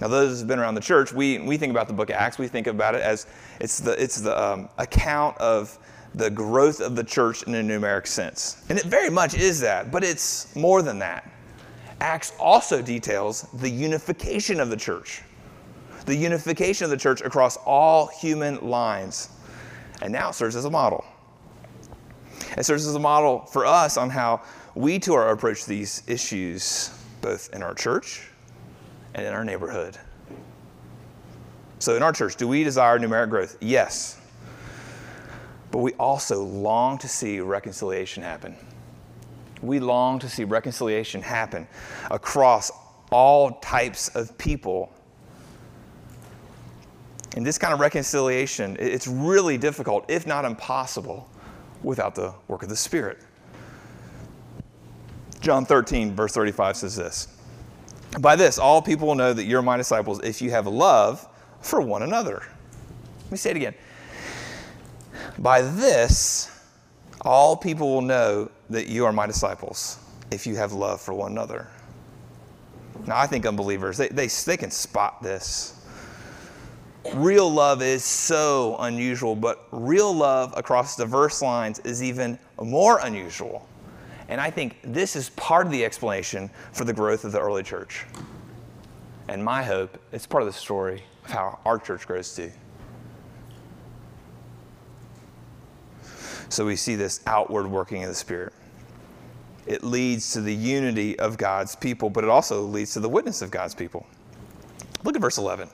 Now, 0.00 0.08
those 0.08 0.40
who've 0.40 0.48
been 0.48 0.58
around 0.58 0.74
the 0.74 0.80
church, 0.80 1.12
we, 1.12 1.38
we 1.38 1.56
think 1.56 1.70
about 1.70 1.86
the 1.86 1.94
book 1.94 2.10
of 2.10 2.16
Acts, 2.16 2.38
we 2.38 2.48
think 2.48 2.66
about 2.66 2.94
it 2.94 3.00
as 3.00 3.26
it's 3.60 3.78
the, 3.78 3.92
it's 3.92 4.20
the 4.20 4.40
um, 4.42 4.68
account 4.78 5.36
of 5.38 5.78
the 6.14 6.30
growth 6.30 6.80
of 6.80 6.96
the 6.96 7.04
church 7.04 7.42
in 7.44 7.54
a 7.54 7.62
numeric 7.62 8.06
sense. 8.06 8.64
And 8.68 8.78
it 8.78 8.84
very 8.84 9.10
much 9.10 9.34
is 9.34 9.60
that, 9.60 9.90
but 9.90 10.04
it's 10.04 10.54
more 10.54 10.82
than 10.82 10.98
that. 11.00 11.30
Acts 12.00 12.32
also 12.38 12.82
details 12.82 13.42
the 13.54 13.68
unification 13.70 14.60
of 14.60 14.68
the 14.68 14.76
church, 14.76 15.22
the 16.06 16.14
unification 16.14 16.84
of 16.84 16.90
the 16.90 16.96
church 16.96 17.20
across 17.20 17.56
all 17.58 18.06
human 18.08 18.60
lines, 18.68 19.30
and 20.02 20.12
now 20.12 20.30
serves 20.30 20.56
as 20.56 20.64
a 20.64 20.70
model. 20.70 21.04
It 22.56 22.64
serves 22.64 22.86
as 22.86 22.94
a 22.94 23.00
model 23.00 23.40
for 23.40 23.66
us 23.66 23.96
on 23.96 24.10
how 24.10 24.42
we 24.74 24.98
too 24.98 25.14
are 25.14 25.30
approach 25.30 25.66
these 25.66 26.02
issues, 26.06 26.90
both 27.20 27.52
in 27.52 27.62
our 27.62 27.74
church 27.74 28.28
and 29.14 29.26
in 29.26 29.32
our 29.32 29.44
neighborhood. 29.44 29.98
So, 31.78 31.96
in 31.96 32.02
our 32.02 32.12
church, 32.12 32.36
do 32.36 32.48
we 32.48 32.64
desire 32.64 32.98
numeric 32.98 33.30
growth? 33.30 33.56
Yes. 33.60 34.18
But 35.70 35.78
we 35.78 35.92
also 35.94 36.42
long 36.42 36.98
to 36.98 37.08
see 37.08 37.40
reconciliation 37.40 38.22
happen. 38.22 38.56
We 39.60 39.80
long 39.80 40.18
to 40.20 40.28
see 40.28 40.44
reconciliation 40.44 41.20
happen 41.20 41.66
across 42.10 42.70
all 43.10 43.52
types 43.52 44.08
of 44.10 44.36
people. 44.38 44.92
And 47.36 47.44
this 47.44 47.58
kind 47.58 47.74
of 47.74 47.80
reconciliation, 47.80 48.76
it's 48.78 49.08
really 49.08 49.58
difficult, 49.58 50.04
if 50.08 50.26
not 50.26 50.44
impossible, 50.44 51.28
without 51.84 52.14
the 52.14 52.34
work 52.48 52.62
of 52.62 52.68
the 52.68 52.76
Spirit. 52.76 53.18
John 55.40 55.66
13, 55.66 56.14
verse 56.14 56.32
35 56.32 56.76
says 56.76 56.96
this 56.96 57.28
By 58.20 58.34
this, 58.34 58.58
all 58.58 58.80
people 58.80 59.06
will 59.06 59.14
know 59.14 59.32
that 59.32 59.44
you're 59.44 59.62
my 59.62 59.76
disciples 59.76 60.20
if 60.24 60.40
you 60.40 60.50
have 60.50 60.66
love 60.66 61.28
for 61.60 61.80
one 61.80 62.02
another. 62.02 62.42
Let 63.24 63.30
me 63.30 63.36
say 63.36 63.50
it 63.50 63.56
again. 63.56 63.74
By 65.38 65.62
this, 65.62 66.50
all 67.20 67.56
people 67.56 67.92
will 67.92 68.02
know 68.02 68.50
that 68.70 68.86
you 68.86 69.04
are 69.04 69.12
my 69.12 69.26
disciples 69.26 69.98
if 70.30 70.46
you 70.46 70.56
have 70.56 70.72
love 70.72 71.00
for 71.00 71.14
one 71.14 71.32
another. 71.32 71.68
Now, 73.06 73.18
I 73.18 73.26
think 73.26 73.44
unbelievers, 73.44 73.98
they, 73.98 74.08
they, 74.08 74.28
they 74.28 74.56
can 74.56 74.70
spot 74.70 75.22
this. 75.22 75.83
Real 77.12 77.52
love 77.52 77.82
is 77.82 78.02
so 78.02 78.76
unusual, 78.80 79.36
but 79.36 79.66
real 79.70 80.12
love 80.12 80.54
across 80.56 80.96
diverse 80.96 81.42
lines 81.42 81.78
is 81.80 82.02
even 82.02 82.38
more 82.60 82.98
unusual. 83.00 83.68
And 84.28 84.40
I 84.40 84.50
think 84.50 84.78
this 84.82 85.16
is 85.16 85.28
part 85.30 85.66
of 85.66 85.72
the 85.72 85.84
explanation 85.84 86.50
for 86.72 86.84
the 86.84 86.94
growth 86.94 87.24
of 87.24 87.32
the 87.32 87.40
early 87.40 87.62
church. 87.62 88.06
And 89.28 89.44
my 89.44 89.62
hope, 89.62 89.98
it's 90.12 90.26
part 90.26 90.42
of 90.42 90.46
the 90.46 90.58
story 90.58 91.04
of 91.24 91.30
how 91.30 91.58
our 91.64 91.78
church 91.78 92.06
grows 92.06 92.34
too. 92.34 92.50
So 96.48 96.64
we 96.64 96.76
see 96.76 96.94
this 96.94 97.20
outward 97.26 97.66
working 97.66 98.02
of 98.02 98.08
the 98.08 98.14
Spirit. 98.14 98.52
It 99.66 99.82
leads 99.82 100.32
to 100.32 100.40
the 100.40 100.54
unity 100.54 101.18
of 101.18 101.36
God's 101.36 101.74
people, 101.74 102.10
but 102.10 102.22
it 102.22 102.30
also 102.30 102.62
leads 102.62 102.92
to 102.94 103.00
the 103.00 103.08
witness 103.08 103.42
of 103.42 103.50
God's 103.50 103.74
people. 103.74 104.06
Look 105.04 105.16
at 105.16 105.20
verse 105.20 105.38
11. 105.38 105.68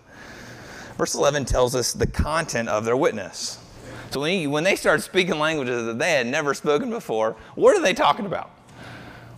Verse 1.01 1.15
11 1.15 1.47
tells 1.47 1.75
us 1.75 1.95
the 1.95 2.07
content 2.07 2.69
of 2.69 2.85
their 2.85 2.95
witness. 2.95 3.59
So 4.11 4.21
when, 4.21 4.39
you, 4.39 4.51
when 4.51 4.65
they 4.65 4.77
start 4.77 5.01
speaking 5.01 5.39
languages 5.39 5.87
that 5.87 5.99
they 5.99 6.13
had 6.13 6.27
never 6.27 6.53
spoken 6.53 6.91
before, 6.91 7.37
what 7.55 7.75
are 7.75 7.81
they 7.81 7.95
talking 7.95 8.27
about? 8.27 8.51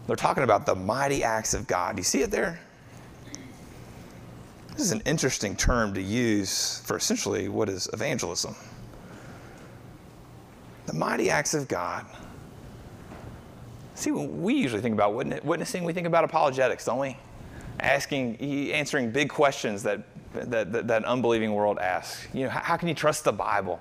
They're 0.09 0.16
talking 0.16 0.42
about 0.42 0.66
the 0.66 0.75
mighty 0.75 1.22
acts 1.22 1.55
of 1.55 1.68
God. 1.68 1.94
Do 1.94 2.01
you 2.01 2.05
see 2.05 2.20
it 2.20 2.33
there? 2.33 2.59
This 4.72 4.81
is 4.81 4.90
an 4.90 5.03
interesting 5.07 5.55
term 5.55 5.94
to 5.94 6.03
use 6.03 6.81
for 6.81 6.96
essentially 6.96 7.48
what 7.48 7.68
is 7.68 7.88
evangelism. 7.92 8.57
The 10.87 10.94
mighty 10.94 11.31
acts 11.31 11.55
of 11.55 11.68
God. 11.68 12.07
See, 13.94 14.11
when 14.11 14.42
we 14.42 14.55
usually 14.55 14.83
think 14.83 14.94
about 14.94 15.14
witnessing, 15.14 15.85
we 15.85 15.92
think 15.92 16.09
about 16.09 16.25
apologetics, 16.25 16.87
don't 16.87 16.98
we? 16.98 17.16
Asking, 17.79 18.35
answering 18.72 19.12
big 19.12 19.29
questions 19.29 19.85
that, 19.85 20.01
that, 20.34 20.72
that, 20.72 20.88
that 20.88 21.04
unbelieving 21.04 21.52
world 21.52 21.78
asks. 21.78 22.26
You 22.32 22.44
know, 22.44 22.50
how, 22.50 22.60
how 22.60 22.76
can 22.76 22.88
you 22.88 22.94
trust 22.94 23.24
the 23.24 23.32
Bible? 23.32 23.80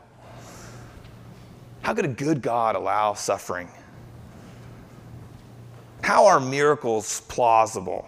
How 1.81 1.93
could 1.93 2.05
a 2.05 2.09
good 2.09 2.41
God 2.41 2.75
allow 2.75 3.13
suffering? 3.13 3.69
How 6.01 6.25
are 6.25 6.39
miracles 6.39 7.21
plausible? 7.21 8.07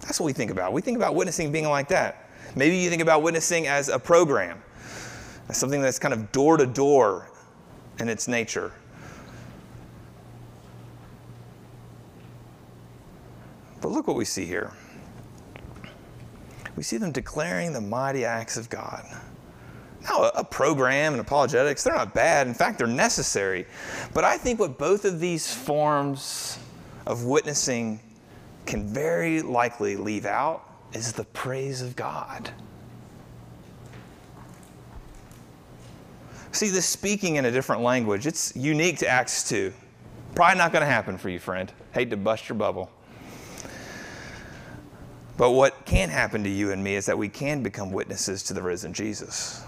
That's 0.00 0.20
what 0.20 0.26
we 0.26 0.32
think 0.32 0.50
about. 0.50 0.72
We 0.72 0.80
think 0.82 0.96
about 0.96 1.14
witnessing 1.14 1.50
being 1.50 1.68
like 1.68 1.88
that. 1.88 2.30
Maybe 2.54 2.76
you 2.76 2.90
think 2.90 3.02
about 3.02 3.22
witnessing 3.22 3.66
as 3.66 3.88
a 3.88 3.98
program, 3.98 4.62
as 5.48 5.56
something 5.56 5.82
that's 5.82 5.98
kind 5.98 6.14
of 6.14 6.30
door 6.32 6.56
to 6.56 6.66
door 6.66 7.30
in 7.98 8.08
its 8.08 8.28
nature. 8.28 8.72
But 13.80 13.90
look 13.92 14.06
what 14.06 14.16
we 14.16 14.24
see 14.24 14.46
here. 14.46 14.72
We 16.76 16.82
see 16.82 16.98
them 16.98 17.10
declaring 17.10 17.72
the 17.72 17.80
mighty 17.80 18.24
acts 18.24 18.56
of 18.56 18.68
God. 18.68 19.04
Now, 20.02 20.30
a 20.34 20.44
program 20.44 21.14
and 21.14 21.20
apologetics, 21.20 21.82
they're 21.82 21.94
not 21.94 22.14
bad. 22.14 22.46
In 22.46 22.54
fact, 22.54 22.78
they're 22.78 22.86
necessary. 22.86 23.66
But 24.14 24.24
I 24.24 24.36
think 24.36 24.60
what 24.60 24.78
both 24.78 25.04
of 25.04 25.18
these 25.18 25.52
forms 25.52 26.58
of 27.06 27.24
witnessing 27.24 27.98
can 28.66 28.86
very 28.86 29.42
likely 29.42 29.96
leave 29.96 30.26
out 30.26 30.62
is 30.92 31.12
the 31.12 31.24
praise 31.24 31.82
of 31.82 31.96
God. 31.96 32.50
See, 36.52 36.68
this 36.68 36.86
speaking 36.86 37.36
in 37.36 37.44
a 37.44 37.50
different 37.50 37.82
language, 37.82 38.26
it's 38.26 38.54
unique 38.56 38.98
to 38.98 39.08
Acts 39.08 39.48
2. 39.48 39.72
Probably 40.34 40.56
not 40.56 40.72
going 40.72 40.82
to 40.82 40.86
happen 40.86 41.18
for 41.18 41.28
you, 41.28 41.38
friend. 41.38 41.72
Hate 41.92 42.10
to 42.10 42.16
bust 42.16 42.48
your 42.48 42.56
bubble. 42.56 42.90
But 45.36 45.50
what 45.50 45.84
can 45.84 46.08
happen 46.08 46.42
to 46.44 46.50
you 46.50 46.72
and 46.72 46.82
me 46.82 46.94
is 46.94 47.06
that 47.06 47.18
we 47.18 47.28
can 47.28 47.62
become 47.62 47.92
witnesses 47.92 48.42
to 48.44 48.54
the 48.54 48.62
risen 48.62 48.92
Jesus. 48.92 49.62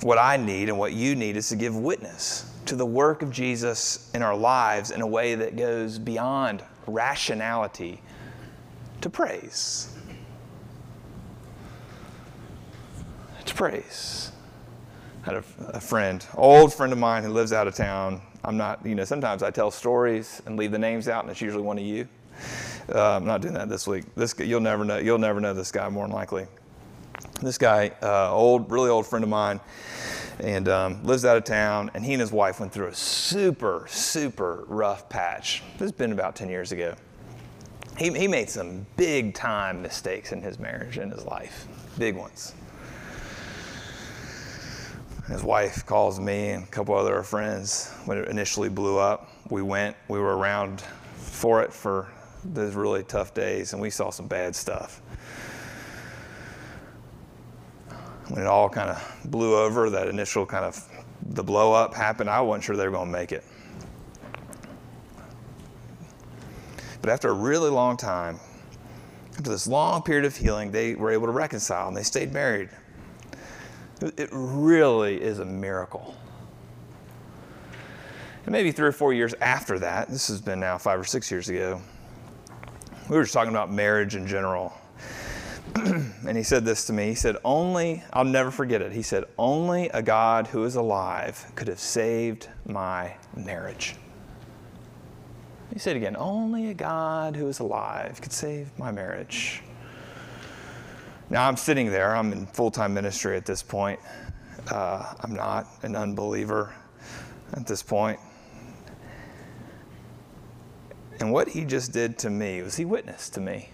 What 0.00 0.18
I 0.18 0.36
need 0.36 0.68
and 0.68 0.78
what 0.78 0.92
you 0.92 1.14
need 1.14 1.36
is 1.36 1.48
to 1.50 1.56
give 1.56 1.76
witness 1.76 2.50
to 2.66 2.76
the 2.76 2.86
work 2.86 3.22
of 3.22 3.30
Jesus 3.30 4.10
in 4.14 4.22
our 4.22 4.36
lives 4.36 4.90
in 4.90 5.02
a 5.02 5.06
way 5.06 5.34
that 5.34 5.56
goes 5.56 5.98
beyond 5.98 6.62
rationality 6.86 8.00
to 9.02 9.10
praise. 9.10 9.94
To 13.44 13.54
praise. 13.54 14.32
I 15.22 15.26
had 15.26 15.34
a, 15.36 15.44
a 15.76 15.80
friend, 15.80 16.26
old 16.34 16.72
friend 16.72 16.92
of 16.92 16.98
mine 16.98 17.22
who 17.22 17.30
lives 17.30 17.52
out 17.52 17.66
of 17.66 17.74
town. 17.74 18.22
I'm 18.44 18.56
not, 18.56 18.84
you 18.84 18.94
know, 18.94 19.04
sometimes 19.04 19.42
I 19.42 19.50
tell 19.50 19.70
stories 19.70 20.42
and 20.46 20.56
leave 20.56 20.70
the 20.70 20.78
names 20.78 21.08
out, 21.08 21.24
and 21.24 21.30
it's 21.30 21.40
usually 21.40 21.62
one 21.62 21.78
of 21.78 21.84
you. 21.84 22.06
Uh, 22.94 23.16
I'm 23.16 23.24
not 23.24 23.40
doing 23.40 23.54
that 23.54 23.68
this 23.68 23.86
week. 23.86 24.04
This 24.14 24.34
you'll 24.38 24.60
never 24.60 24.84
know. 24.84 24.98
You'll 24.98 25.18
never 25.18 25.40
know 25.40 25.54
this 25.54 25.72
guy 25.72 25.88
more 25.88 26.06
than 26.06 26.14
likely. 26.14 26.46
This 27.40 27.56
guy, 27.56 27.92
uh, 28.02 28.34
old, 28.34 28.70
really 28.70 28.90
old 28.90 29.06
friend 29.06 29.22
of 29.22 29.30
mine, 29.30 29.60
and 30.40 30.68
um, 30.68 31.02
lives 31.04 31.24
out 31.24 31.36
of 31.36 31.44
town. 31.44 31.90
And 31.94 32.04
he 32.04 32.12
and 32.12 32.20
his 32.20 32.32
wife 32.32 32.60
went 32.60 32.72
through 32.72 32.88
a 32.88 32.94
super, 32.94 33.86
super 33.88 34.64
rough 34.66 35.08
patch. 35.08 35.62
This 35.74 35.80
has 35.80 35.92
been 35.92 36.12
about 36.12 36.36
10 36.36 36.50
years 36.50 36.72
ago. 36.72 36.94
He, 37.96 38.12
he 38.12 38.28
made 38.28 38.50
some 38.50 38.86
big 38.96 39.34
time 39.34 39.80
mistakes 39.80 40.32
in 40.32 40.42
his 40.42 40.58
marriage 40.58 40.98
and 40.98 41.12
his 41.12 41.24
life, 41.24 41.66
big 41.98 42.16
ones. 42.16 42.52
His 45.28 45.42
wife 45.42 45.86
calls 45.86 46.20
me 46.20 46.50
and 46.50 46.64
a 46.64 46.66
couple 46.66 46.94
other 46.94 47.22
friends 47.22 47.92
when 48.04 48.18
it 48.18 48.28
initially 48.28 48.68
blew 48.68 48.98
up. 48.98 49.30
We 49.50 49.62
went, 49.62 49.96
we 50.08 50.18
were 50.18 50.36
around 50.36 50.82
for 51.16 51.62
it 51.62 51.72
for 51.72 52.08
those 52.44 52.74
really 52.74 53.02
tough 53.04 53.32
days, 53.32 53.72
and 53.72 53.80
we 53.80 53.88
saw 53.88 54.10
some 54.10 54.26
bad 54.26 54.54
stuff. 54.54 55.00
when 58.28 58.42
it 58.42 58.46
all 58.46 58.68
kind 58.68 58.90
of 58.90 59.18
blew 59.26 59.56
over, 59.56 59.90
that 59.90 60.08
initial 60.08 60.46
kind 60.46 60.64
of 60.64 60.88
the 61.22 61.42
blow 61.42 61.72
up 61.72 61.94
happened, 61.94 62.30
I 62.30 62.40
wasn't 62.40 62.64
sure 62.64 62.76
they 62.76 62.86
were 62.86 62.92
going 62.92 63.06
to 63.08 63.12
make 63.12 63.32
it. 63.32 63.44
But 67.00 67.10
after 67.10 67.28
a 67.28 67.34
really 67.34 67.70
long 67.70 67.96
time, 67.96 68.40
after 69.32 69.50
this 69.50 69.66
long 69.66 70.02
period 70.02 70.24
of 70.24 70.36
healing, 70.36 70.70
they 70.70 70.94
were 70.94 71.10
able 71.10 71.26
to 71.26 71.32
reconcile 71.32 71.88
and 71.88 71.96
they 71.96 72.02
stayed 72.02 72.32
married. 72.32 72.70
It 74.00 74.28
really 74.32 75.20
is 75.20 75.38
a 75.38 75.44
miracle. 75.44 76.14
And 78.44 78.52
maybe 78.52 78.72
three 78.72 78.88
or 78.88 78.92
four 78.92 79.12
years 79.12 79.34
after 79.40 79.78
that, 79.78 80.10
this 80.10 80.28
has 80.28 80.40
been 80.40 80.60
now 80.60 80.76
five 80.76 81.00
or 81.00 81.04
six 81.04 81.30
years 81.30 81.48
ago, 81.48 81.80
we 83.08 83.16
were 83.16 83.22
just 83.22 83.34
talking 83.34 83.50
about 83.50 83.72
marriage 83.72 84.16
in 84.16 84.26
general. 84.26 84.72
and 85.74 86.36
he 86.36 86.42
said 86.42 86.64
this 86.64 86.86
to 86.86 86.92
me. 86.92 87.08
He 87.08 87.14
said, 87.14 87.36
Only, 87.44 88.02
I'll 88.12 88.24
never 88.24 88.50
forget 88.50 88.82
it. 88.82 88.92
He 88.92 89.02
said, 89.02 89.24
Only 89.38 89.88
a 89.90 90.02
God 90.02 90.46
who 90.46 90.64
is 90.64 90.76
alive 90.76 91.52
could 91.54 91.68
have 91.68 91.78
saved 91.78 92.48
my 92.66 93.14
marriage. 93.36 93.96
He 95.72 95.78
said 95.78 95.96
again, 95.96 96.16
Only 96.16 96.70
a 96.70 96.74
God 96.74 97.36
who 97.36 97.48
is 97.48 97.58
alive 97.58 98.20
could 98.20 98.32
save 98.32 98.78
my 98.78 98.92
marriage. 98.92 99.62
Now 101.30 101.48
I'm 101.48 101.56
sitting 101.56 101.90
there. 101.90 102.14
I'm 102.14 102.32
in 102.32 102.46
full 102.46 102.70
time 102.70 102.94
ministry 102.94 103.36
at 103.36 103.46
this 103.46 103.62
point. 103.62 104.00
Uh, 104.70 105.14
I'm 105.20 105.34
not 105.34 105.66
an 105.82 105.96
unbeliever 105.96 106.74
at 107.52 107.66
this 107.66 107.82
point. 107.82 108.18
And 111.20 111.32
what 111.32 111.48
he 111.48 111.64
just 111.64 111.92
did 111.92 112.18
to 112.18 112.30
me 112.30 112.62
was 112.62 112.76
he 112.76 112.84
witnessed 112.84 113.34
to 113.34 113.40
me. 113.40 113.70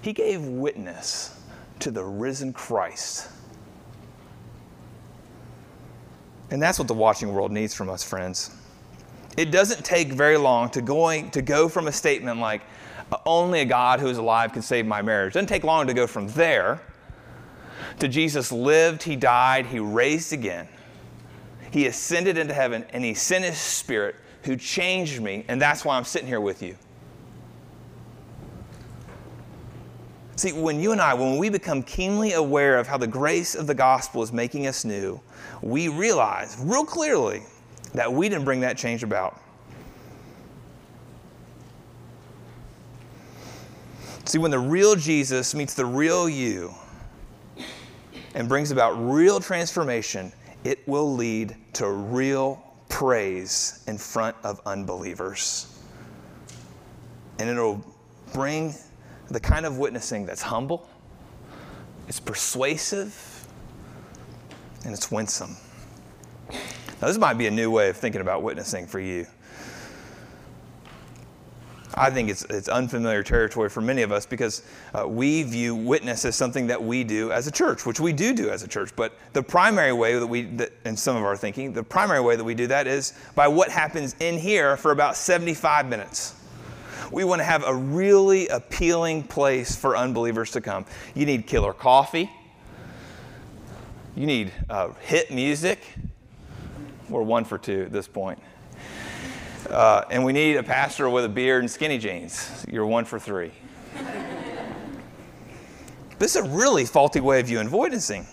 He 0.00 0.12
gave 0.12 0.44
witness 0.44 1.40
to 1.80 1.90
the 1.90 2.04
risen 2.04 2.52
Christ. 2.52 3.28
And 6.50 6.62
that's 6.62 6.78
what 6.78 6.88
the 6.88 6.94
watching 6.94 7.32
world 7.32 7.52
needs 7.52 7.74
from 7.74 7.90
us, 7.90 8.02
friends. 8.02 8.50
It 9.36 9.50
doesn't 9.50 9.84
take 9.84 10.12
very 10.12 10.36
long 10.36 10.70
to, 10.70 10.82
going, 10.82 11.30
to 11.30 11.42
go 11.42 11.68
from 11.68 11.88
a 11.88 11.92
statement 11.92 12.40
like, 12.40 12.62
only 13.24 13.60
a 13.60 13.64
God 13.64 14.00
who 14.00 14.08
is 14.08 14.18
alive 14.18 14.52
can 14.52 14.62
save 14.62 14.86
my 14.86 15.02
marriage. 15.02 15.34
Doesn't 15.34 15.48
take 15.48 15.64
long 15.64 15.86
to 15.86 15.94
go 15.94 16.06
from 16.06 16.28
there 16.28 16.80
to 18.00 18.08
Jesus 18.08 18.52
lived, 18.52 19.02
he 19.02 19.16
died, 19.16 19.66
he 19.66 19.80
raised 19.80 20.32
again. 20.32 20.68
He 21.70 21.86
ascended 21.86 22.38
into 22.38 22.54
heaven, 22.54 22.84
and 22.90 23.04
he 23.04 23.14
sent 23.14 23.44
his 23.44 23.58
spirit 23.58 24.16
who 24.44 24.56
changed 24.56 25.20
me, 25.20 25.44
and 25.48 25.60
that's 25.60 25.84
why 25.84 25.96
I'm 25.96 26.04
sitting 26.04 26.28
here 26.28 26.40
with 26.40 26.62
you. 26.62 26.76
See, 30.36 30.52
when 30.52 30.80
you 30.80 30.92
and 30.92 31.00
I, 31.00 31.14
when 31.14 31.36
we 31.36 31.48
become 31.48 31.82
keenly 31.82 32.34
aware 32.34 32.78
of 32.78 32.86
how 32.86 32.96
the 32.96 33.08
grace 33.08 33.56
of 33.56 33.66
the 33.66 33.74
gospel 33.74 34.22
is 34.22 34.32
making 34.32 34.68
us 34.68 34.84
new, 34.84 35.20
we 35.62 35.88
realize 35.88 36.56
real 36.60 36.84
clearly 36.84 37.42
that 37.92 38.12
we 38.12 38.28
didn't 38.28 38.44
bring 38.44 38.60
that 38.60 38.78
change 38.78 39.02
about. 39.02 39.40
See, 44.28 44.36
when 44.36 44.50
the 44.50 44.58
real 44.58 44.94
Jesus 44.94 45.54
meets 45.54 45.72
the 45.72 45.86
real 45.86 46.28
you 46.28 46.74
and 48.34 48.46
brings 48.46 48.70
about 48.70 48.90
real 48.92 49.40
transformation, 49.40 50.30
it 50.64 50.86
will 50.86 51.14
lead 51.14 51.56
to 51.72 51.88
real 51.88 52.62
praise 52.90 53.82
in 53.86 53.96
front 53.96 54.36
of 54.44 54.60
unbelievers. 54.66 55.80
And 57.38 57.48
it'll 57.48 57.82
bring 58.34 58.74
the 59.30 59.40
kind 59.40 59.64
of 59.64 59.78
witnessing 59.78 60.26
that's 60.26 60.42
humble, 60.42 60.86
it's 62.06 62.20
persuasive, 62.20 63.46
and 64.84 64.92
it's 64.92 65.10
winsome. 65.10 65.56
Now, 66.50 67.08
this 67.08 67.16
might 67.16 67.38
be 67.38 67.46
a 67.46 67.50
new 67.50 67.70
way 67.70 67.88
of 67.88 67.96
thinking 67.96 68.20
about 68.20 68.42
witnessing 68.42 68.86
for 68.86 69.00
you. 69.00 69.26
I 71.98 72.10
think 72.10 72.30
it's, 72.30 72.44
it's 72.44 72.68
unfamiliar 72.68 73.22
territory 73.22 73.68
for 73.68 73.80
many 73.80 74.02
of 74.02 74.12
us 74.12 74.24
because 74.24 74.62
uh, 74.94 75.06
we 75.06 75.42
view 75.42 75.74
witness 75.74 76.24
as 76.24 76.36
something 76.36 76.66
that 76.68 76.82
we 76.82 77.04
do 77.04 77.32
as 77.32 77.46
a 77.46 77.50
church, 77.50 77.84
which 77.84 78.00
we 78.00 78.12
do 78.12 78.34
do 78.34 78.50
as 78.50 78.62
a 78.62 78.68
church. 78.68 78.94
But 78.94 79.14
the 79.32 79.42
primary 79.42 79.92
way 79.92 80.18
that 80.18 80.26
we, 80.26 80.42
that, 80.42 80.72
in 80.84 80.96
some 80.96 81.16
of 81.16 81.24
our 81.24 81.36
thinking, 81.36 81.72
the 81.72 81.82
primary 81.82 82.20
way 82.20 82.36
that 82.36 82.44
we 82.44 82.54
do 82.54 82.66
that 82.68 82.86
is 82.86 83.14
by 83.34 83.48
what 83.48 83.70
happens 83.70 84.14
in 84.20 84.38
here 84.38 84.76
for 84.76 84.92
about 84.92 85.16
75 85.16 85.88
minutes 85.88 86.34
we 87.10 87.24
want 87.24 87.40
to 87.40 87.44
have 87.44 87.64
a 87.64 87.74
really 87.74 88.48
appealing 88.48 89.22
place 89.22 89.74
for 89.74 89.96
unbelievers 89.96 90.50
to 90.52 90.60
come. 90.60 90.84
You 91.14 91.26
need 91.26 91.46
killer 91.46 91.72
coffee. 91.72 92.30
You 94.14 94.26
need 94.26 94.52
uh, 94.68 94.92
hit 95.00 95.30
music. 95.30 95.80
We're 97.08 97.22
one 97.22 97.44
for 97.44 97.56
two 97.56 97.82
at 97.82 97.92
this 97.92 98.08
point. 98.08 98.38
Uh, 99.70 100.04
and 100.10 100.24
we 100.24 100.32
need 100.32 100.56
a 100.56 100.62
pastor 100.62 101.10
with 101.10 101.26
a 101.26 101.28
beard 101.28 101.62
and 101.62 101.70
skinny 101.70 101.98
jeans. 101.98 102.64
You're 102.70 102.86
one 102.86 103.04
for 103.04 103.18
three. 103.18 103.52
this 106.18 106.34
is 106.34 106.36
a 106.36 106.48
really 106.48 106.86
faulty 106.86 107.20
way 107.20 107.40
of 107.40 107.46
viewing 107.46 107.68
voidicing. 107.68 108.26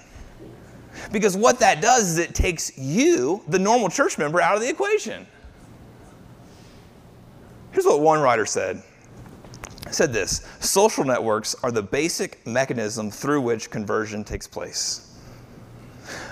Because 1.11 1.35
what 1.35 1.59
that 1.59 1.81
does 1.81 2.11
is 2.11 2.17
it 2.19 2.33
takes 2.33 2.77
you, 2.77 3.43
the 3.49 3.59
normal 3.59 3.89
church 3.89 4.17
member, 4.17 4.39
out 4.39 4.55
of 4.55 4.61
the 4.61 4.69
equation. 4.69 5.27
Here's 7.71 7.85
what 7.85 7.99
one 7.99 8.21
writer 8.21 8.45
said. 8.45 8.81
He 9.87 9.93
said 9.93 10.13
this 10.13 10.47
social 10.61 11.03
networks 11.03 11.53
are 11.63 11.71
the 11.71 11.83
basic 11.83 12.47
mechanism 12.47 13.11
through 13.11 13.41
which 13.41 13.69
conversion 13.69 14.23
takes 14.23 14.47
place. 14.47 15.17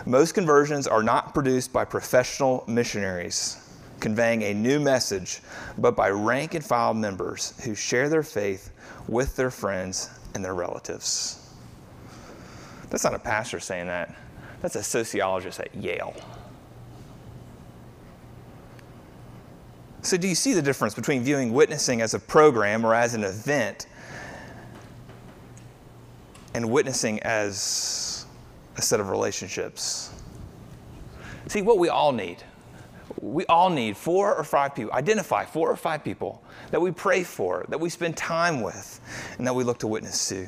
Most 0.06 0.34
conversions 0.34 0.88
are 0.88 1.04
not 1.04 1.34
produced 1.34 1.74
by 1.74 1.84
professional 1.84 2.64
missionaries 2.68 3.63
conveying 4.04 4.44
a 4.44 4.54
new 4.54 4.82
message, 4.82 5.40
but 5.78 5.96
by 5.96 6.10
rank 6.10 6.56
and 6.56 6.64
file 6.64 6.94
members 6.94 7.54
who 7.64 7.74
share 7.74 8.10
their 8.10 8.22
faith 8.22 8.72
with 9.08 9.34
their 9.38 9.50
friends 9.50 10.10
and 10.36 10.44
their 10.44 10.54
relatives. 10.54 11.50
That's 12.90 13.06
not 13.06 13.14
a 13.14 13.20
pastor 13.20 13.62
saying 13.62 13.88
that, 13.88 14.14
that's 14.62 14.76
a 14.76 14.84
sociologist 14.84 15.62
at 15.62 15.74
Yale. 15.74 16.14
So, 20.02 20.18
do 20.18 20.28
you 20.28 20.36
see 20.36 20.52
the 20.52 20.62
difference 20.62 20.94
between 20.94 21.24
viewing 21.24 21.54
witnessing 21.54 22.02
as 22.02 22.14
a 22.14 22.20
program 22.20 22.86
or 22.86 22.94
as 22.94 23.14
an 23.14 23.24
event 23.24 23.88
and 26.54 26.70
witnessing 26.70 27.22
as 27.22 28.26
a 28.76 28.82
set 28.82 29.00
of 29.00 29.10
relationships? 29.10 30.12
See, 31.48 31.62
what 31.62 31.80
we 31.80 31.88
all 31.88 32.12
need, 32.12 32.44
we 33.20 33.46
all 33.48 33.70
need 33.70 33.98
four 33.98 34.34
or 34.36 34.44
five 34.44 34.76
people, 34.76 34.94
identify 34.94 35.46
four 35.46 35.70
or 35.70 35.76
five 35.76 36.04
people 36.04 36.44
that 36.72 36.82
we 36.82 36.92
pray 36.92 37.24
for, 37.24 37.66
that 37.70 37.80
we 37.80 37.90
spend 37.90 38.18
time 38.18 38.62
with, 38.62 39.00
and 39.38 39.46
that 39.46 39.54
we 39.54 39.64
look 39.64 39.80
to 39.80 39.88
witness 39.88 40.30
to. 40.30 40.48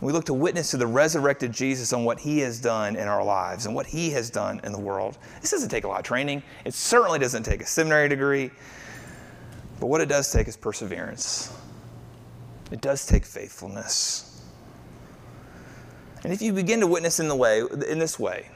We 0.00 0.12
look 0.12 0.26
to 0.26 0.34
witness 0.34 0.70
to 0.72 0.76
the 0.76 0.86
resurrected 0.86 1.52
Jesus 1.52 1.92
on 1.92 2.04
what 2.04 2.18
he 2.20 2.40
has 2.40 2.60
done 2.60 2.96
in 2.96 3.08
our 3.08 3.24
lives 3.24 3.64
and 3.64 3.74
what 3.74 3.86
he 3.86 4.10
has 4.10 4.28
done 4.28 4.60
in 4.62 4.72
the 4.72 4.78
world. 4.78 5.16
This 5.40 5.50
doesn't 5.50 5.70
take 5.70 5.84
a 5.84 5.88
lot 5.88 5.98
of 6.00 6.04
training. 6.04 6.42
It 6.66 6.74
certainly 6.74 7.18
doesn't 7.18 7.44
take 7.44 7.62
a 7.62 7.66
seminary 7.66 8.08
degree. 8.08 8.50
But 9.80 9.86
what 9.86 10.02
it 10.02 10.08
does 10.08 10.30
take 10.30 10.48
is 10.48 10.56
perseverance. 10.56 11.52
It 12.70 12.82
does 12.82 13.06
take 13.06 13.24
faithfulness. 13.24 14.42
And 16.24 16.32
if 16.32 16.42
you 16.42 16.52
begin 16.52 16.80
to 16.80 16.86
witness 16.86 17.20
in 17.20 17.28
the 17.28 17.36
way 17.36 17.62
in 17.88 17.98
this 17.98 18.18
way, 18.18 18.50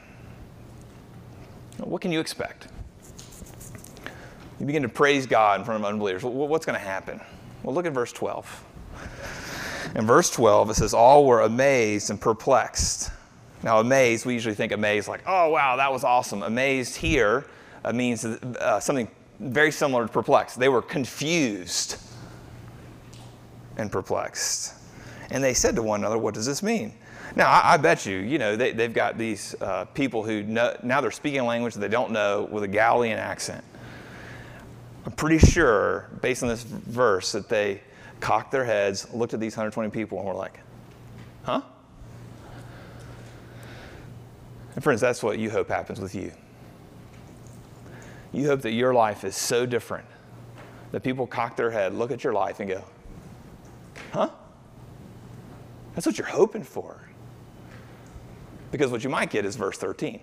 what 1.89 2.01
can 2.01 2.11
you 2.11 2.19
expect? 2.19 2.67
You 4.59 4.65
begin 4.65 4.83
to 4.83 4.89
praise 4.89 5.25
God 5.25 5.59
in 5.59 5.65
front 5.65 5.83
of 5.83 5.89
unbelievers. 5.89 6.23
What's 6.23 6.65
going 6.65 6.77
to 6.77 6.85
happen? 6.85 7.19
Well, 7.63 7.73
look 7.73 7.85
at 7.85 7.93
verse 7.93 8.11
12. 8.11 8.65
In 9.95 10.05
verse 10.05 10.29
12, 10.29 10.69
it 10.69 10.73
says, 10.75 10.93
All 10.93 11.25
were 11.25 11.41
amazed 11.41 12.09
and 12.11 12.21
perplexed. 12.21 13.11
Now, 13.63 13.79
amazed, 13.79 14.25
we 14.25 14.33
usually 14.33 14.55
think 14.55 14.71
amazed 14.71 15.07
like, 15.07 15.21
oh, 15.27 15.49
wow, 15.49 15.75
that 15.75 15.91
was 15.91 16.03
awesome. 16.03 16.43
Amazed 16.43 16.95
here 16.95 17.45
uh, 17.83 17.93
means 17.93 18.25
uh, 18.25 18.79
something 18.79 19.09
very 19.39 19.71
similar 19.71 20.05
to 20.05 20.11
perplexed. 20.11 20.59
They 20.59 20.69
were 20.69 20.81
confused 20.81 21.97
and 23.77 23.91
perplexed. 23.91 24.75
And 25.31 25.41
they 25.41 25.53
said 25.53 25.75
to 25.77 25.81
one 25.81 26.01
another, 26.01 26.17
What 26.17 26.33
does 26.33 26.45
this 26.45 26.61
mean? 26.61 26.93
Now, 27.35 27.49
I, 27.49 27.73
I 27.73 27.77
bet 27.77 28.05
you, 28.05 28.17
you 28.17 28.37
know, 28.37 28.57
they, 28.57 28.73
have 28.73 28.93
got 28.93 29.17
these 29.17 29.55
uh, 29.61 29.85
people 29.85 30.21
who 30.21 30.43
know, 30.43 30.77
now 30.83 30.99
they're 30.99 31.11
speaking 31.11 31.39
a 31.39 31.45
language 31.45 31.73
they 31.75 31.87
don't 31.87 32.11
know 32.11 32.49
with 32.51 32.63
a 32.63 32.67
Galilean 32.67 33.17
accent. 33.17 33.63
I'm 35.05 35.13
pretty 35.13 35.39
sure, 35.39 36.09
based 36.21 36.43
on 36.43 36.49
this 36.49 36.63
verse, 36.63 37.31
that 37.31 37.47
they 37.47 37.81
cocked 38.19 38.51
their 38.51 38.65
heads, 38.65 39.11
looked 39.13 39.33
at 39.33 39.39
these 39.39 39.53
120 39.53 39.89
people, 39.89 40.19
and 40.19 40.27
were 40.27 40.33
like, 40.33 40.59
huh? 41.43 41.61
And 44.75 44.83
friends, 44.83 44.99
that's 44.99 45.23
what 45.23 45.39
you 45.39 45.49
hope 45.49 45.69
happens 45.69 46.01
with 46.01 46.13
you. 46.13 46.31
You 48.33 48.47
hope 48.47 48.61
that 48.61 48.71
your 48.71 48.93
life 48.93 49.23
is 49.23 49.35
so 49.35 49.65
different 49.65 50.05
that 50.91 51.03
people 51.03 51.25
cock 51.25 51.55
their 51.55 51.71
head, 51.71 51.93
look 51.93 52.11
at 52.11 52.23
your 52.23 52.33
life, 52.33 52.59
and 52.59 52.69
go, 52.69 52.83
huh? 54.11 54.29
That's 55.93 56.05
what 56.05 56.17
you're 56.17 56.27
hoping 56.27 56.63
for. 56.63 57.01
Because 58.71 58.91
what 58.91 59.03
you 59.03 59.09
might 59.09 59.29
get 59.29 59.45
is 59.45 59.55
verse 59.55 59.77
13. 59.77 60.19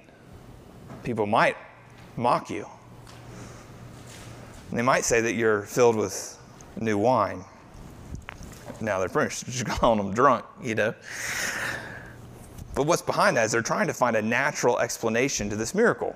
People 1.05 1.27
might 1.27 1.57
mock 2.17 2.51
you. 2.51 2.67
And 4.71 4.79
they 4.79 4.83
might 4.83 5.05
say 5.05 5.21
that 5.21 5.35
you're 5.35 5.63
filled 5.63 5.97
with 5.97 6.39
new 6.81 6.99
wine 6.99 7.45
now 8.81 8.99
they're 8.99 9.09
French, 9.09 9.45
just 9.45 9.67
calling 9.67 9.99
them 9.99 10.15
drunk, 10.15 10.45
you 10.63 10.75
know. 10.75 10.95
But 12.75 12.87
what's 12.87 13.03
behind 13.03 13.37
that 13.37 13.47
is 13.47 13.53
they're 13.53 13.63
trying 13.63 13.89
to 13.89 13.95
find 13.95 14.17
a 14.17 14.23
natural 14.23 14.79
explanation 14.79 15.51
to 15.51 15.57
this 15.57 15.75
miracle. 15.75 16.15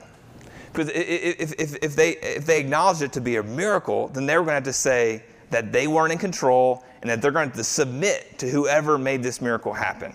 Because 0.73 0.89
if, 0.91 1.53
if, 1.59 1.77
if, 1.83 1.97
they, 1.97 2.13
if 2.13 2.47
they 2.47 2.61
acknowledge 2.61 3.03
it 3.03 3.13
to 3.13 3.21
be 3.21 3.37
a 3.37 3.43
miracle, 3.43 4.09
then 4.09 4.27
they're 4.27 4.39
going 4.39 4.49
to 4.49 4.55
have 4.55 4.65
to 4.65 4.73
say 4.73 5.23
that 5.53 5.71
they 5.71 5.87
weren't 5.87 6.13
in 6.13 6.19
control 6.19 6.85
and 7.03 7.11
that 7.11 7.23
they're 7.23 7.31
going 7.31 7.51
to, 7.51 7.65
submit 7.65 8.39
to 8.39 8.49
whoever 8.49 8.99
made 8.99 9.23
this 9.23 9.41
miracle 9.41 9.73
happen. 9.73 10.13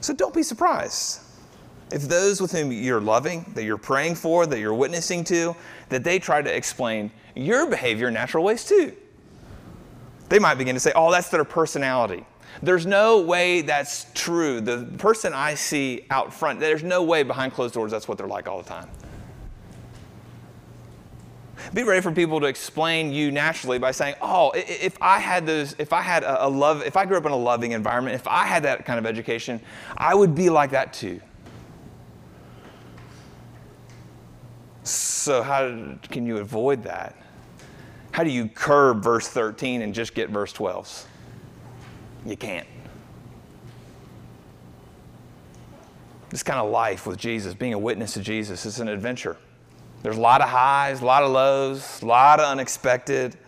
So 0.00 0.14
don't 0.14 0.34
be 0.34 0.42
surprised 0.42 1.20
if 1.92 2.02
those 2.02 2.40
with 2.40 2.52
whom 2.52 2.72
you're 2.72 3.00
loving, 3.00 3.44
that 3.54 3.64
you're 3.64 3.76
praying 3.76 4.14
for, 4.14 4.46
that 4.46 4.58
you're 4.58 4.74
witnessing 4.74 5.22
to, 5.24 5.54
that 5.90 6.02
they 6.02 6.18
try 6.18 6.40
to 6.42 6.54
explain 6.54 7.10
your 7.34 7.68
behavior 7.68 8.08
in 8.08 8.14
natural 8.14 8.42
ways 8.42 8.64
too. 8.64 8.94
They 10.28 10.38
might 10.38 10.54
begin 10.54 10.74
to 10.74 10.80
say, 10.80 10.92
oh, 10.96 11.12
that's 11.12 11.28
their 11.28 11.44
personality. 11.44 12.24
There's 12.62 12.86
no 12.86 13.20
way 13.20 13.62
that's 13.62 14.06
true. 14.14 14.60
The 14.60 14.88
person 14.98 15.32
I 15.34 15.54
see 15.54 16.06
out 16.10 16.32
front, 16.32 16.60
there's 16.60 16.82
no 16.82 17.02
way 17.02 17.22
behind 17.22 17.52
closed 17.52 17.74
doors 17.74 17.90
that's 17.90 18.08
what 18.08 18.18
they're 18.18 18.26
like 18.26 18.48
all 18.48 18.62
the 18.62 18.68
time. 18.68 18.88
Be 21.72 21.82
ready 21.82 22.00
for 22.00 22.12
people 22.12 22.40
to 22.40 22.46
explain 22.46 23.12
you 23.12 23.32
naturally 23.32 23.78
by 23.78 23.90
saying, 23.90 24.14
"Oh, 24.20 24.52
if 24.54 24.96
I 25.00 25.18
had 25.18 25.46
those, 25.46 25.74
if 25.78 25.92
I 25.92 26.02
had 26.02 26.22
a, 26.24 26.48
love, 26.48 26.82
if 26.82 26.96
I 26.96 27.04
grew 27.06 27.16
up 27.16 27.26
in 27.26 27.32
a 27.32 27.36
loving 27.36 27.72
environment, 27.72 28.14
if 28.14 28.28
I 28.28 28.44
had 28.44 28.62
that 28.64 28.84
kind 28.84 28.98
of 28.98 29.06
education, 29.06 29.60
I 29.96 30.14
would 30.14 30.34
be 30.34 30.50
like 30.50 30.70
that 30.72 30.92
too." 30.92 31.20
So 34.82 35.42
how 35.42 35.96
can 36.10 36.26
you 36.26 36.38
avoid 36.38 36.82
that? 36.84 37.16
How 38.12 38.22
do 38.22 38.30
you 38.30 38.48
curb 38.48 39.02
verse 39.02 39.26
13 39.26 39.82
and 39.82 39.94
just 39.94 40.14
get 40.14 40.28
verse 40.28 40.52
12? 40.52 41.08
You 42.26 42.36
can't. 42.36 42.66
This 46.28 46.42
kind 46.42 46.60
of 46.60 46.70
life 46.70 47.06
with 47.06 47.18
Jesus, 47.18 47.54
being 47.54 47.74
a 47.74 47.78
witness 47.78 48.14
to 48.14 48.20
Jesus, 48.20 48.66
is 48.66 48.80
an 48.80 48.88
adventure. 48.88 49.36
There's 50.04 50.18
a 50.18 50.20
lot 50.20 50.42
of 50.42 50.50
highs, 50.50 51.00
a 51.00 51.04
lot 51.06 51.22
of 51.22 51.30
lows, 51.30 52.02
a 52.02 52.04
lot 52.04 52.38
of 52.38 52.44
unexpected. 52.44 53.38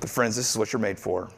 But, 0.00 0.08
friends, 0.08 0.36
this 0.36 0.50
is 0.50 0.56
what 0.56 0.72
you're 0.72 0.80
made 0.80 0.98
for. 0.98 1.28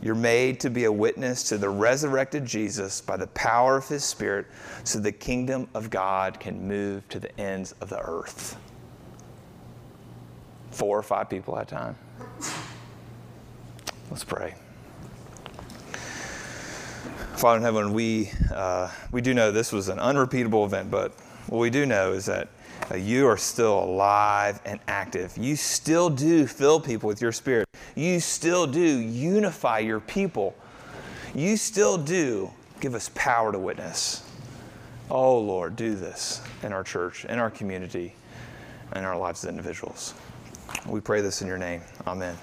You're 0.00 0.14
made 0.14 0.60
to 0.60 0.70
be 0.70 0.84
a 0.84 0.92
witness 0.92 1.42
to 1.48 1.58
the 1.58 1.68
resurrected 1.68 2.46
Jesus 2.46 3.00
by 3.00 3.16
the 3.16 3.26
power 3.26 3.76
of 3.76 3.88
his 3.88 4.04
Spirit 4.04 4.46
so 4.84 5.00
the 5.00 5.10
kingdom 5.10 5.66
of 5.74 5.90
God 5.90 6.38
can 6.38 6.68
move 6.68 7.08
to 7.08 7.18
the 7.18 7.40
ends 7.40 7.74
of 7.80 7.88
the 7.88 7.98
earth 7.98 8.56
four 10.70 10.96
or 10.96 11.02
five 11.02 11.28
people 11.28 11.58
at 11.58 11.72
a 11.72 11.74
time. 11.74 11.96
Let's 14.10 14.22
pray. 14.22 14.54
Father 17.34 17.56
in 17.56 17.62
heaven, 17.64 17.92
we, 17.92 18.30
uh, 18.54 18.92
we 19.10 19.22
do 19.22 19.34
know 19.34 19.50
this 19.50 19.72
was 19.72 19.88
an 19.88 19.98
unrepeatable 19.98 20.64
event, 20.64 20.88
but 20.88 21.10
what 21.48 21.58
we 21.58 21.68
do 21.68 21.84
know 21.84 22.12
is 22.12 22.26
that 22.26 22.48
you 22.94 23.26
are 23.26 23.36
still 23.36 23.82
alive 23.82 24.60
and 24.64 24.78
active. 24.86 25.36
You 25.36 25.56
still 25.56 26.08
do 26.08 26.46
fill 26.46 26.80
people 26.80 27.08
with 27.08 27.20
your 27.20 27.32
spirit. 27.32 27.68
You 27.94 28.20
still 28.20 28.66
do 28.66 28.80
unify 28.80 29.80
your 29.80 30.00
people. 30.00 30.54
You 31.34 31.56
still 31.56 31.98
do 31.98 32.50
give 32.80 32.94
us 32.94 33.10
power 33.14 33.52
to 33.52 33.58
witness. 33.58 34.22
Oh, 35.10 35.38
Lord, 35.38 35.76
do 35.76 35.94
this 35.94 36.40
in 36.62 36.72
our 36.72 36.84
church, 36.84 37.24
in 37.24 37.38
our 37.38 37.50
community, 37.50 38.14
in 38.94 39.04
our 39.04 39.16
lives 39.16 39.44
as 39.44 39.50
individuals. 39.50 40.14
We 40.86 41.00
pray 41.00 41.20
this 41.20 41.42
in 41.42 41.48
your 41.48 41.58
name. 41.58 41.82
Amen. 42.06 42.36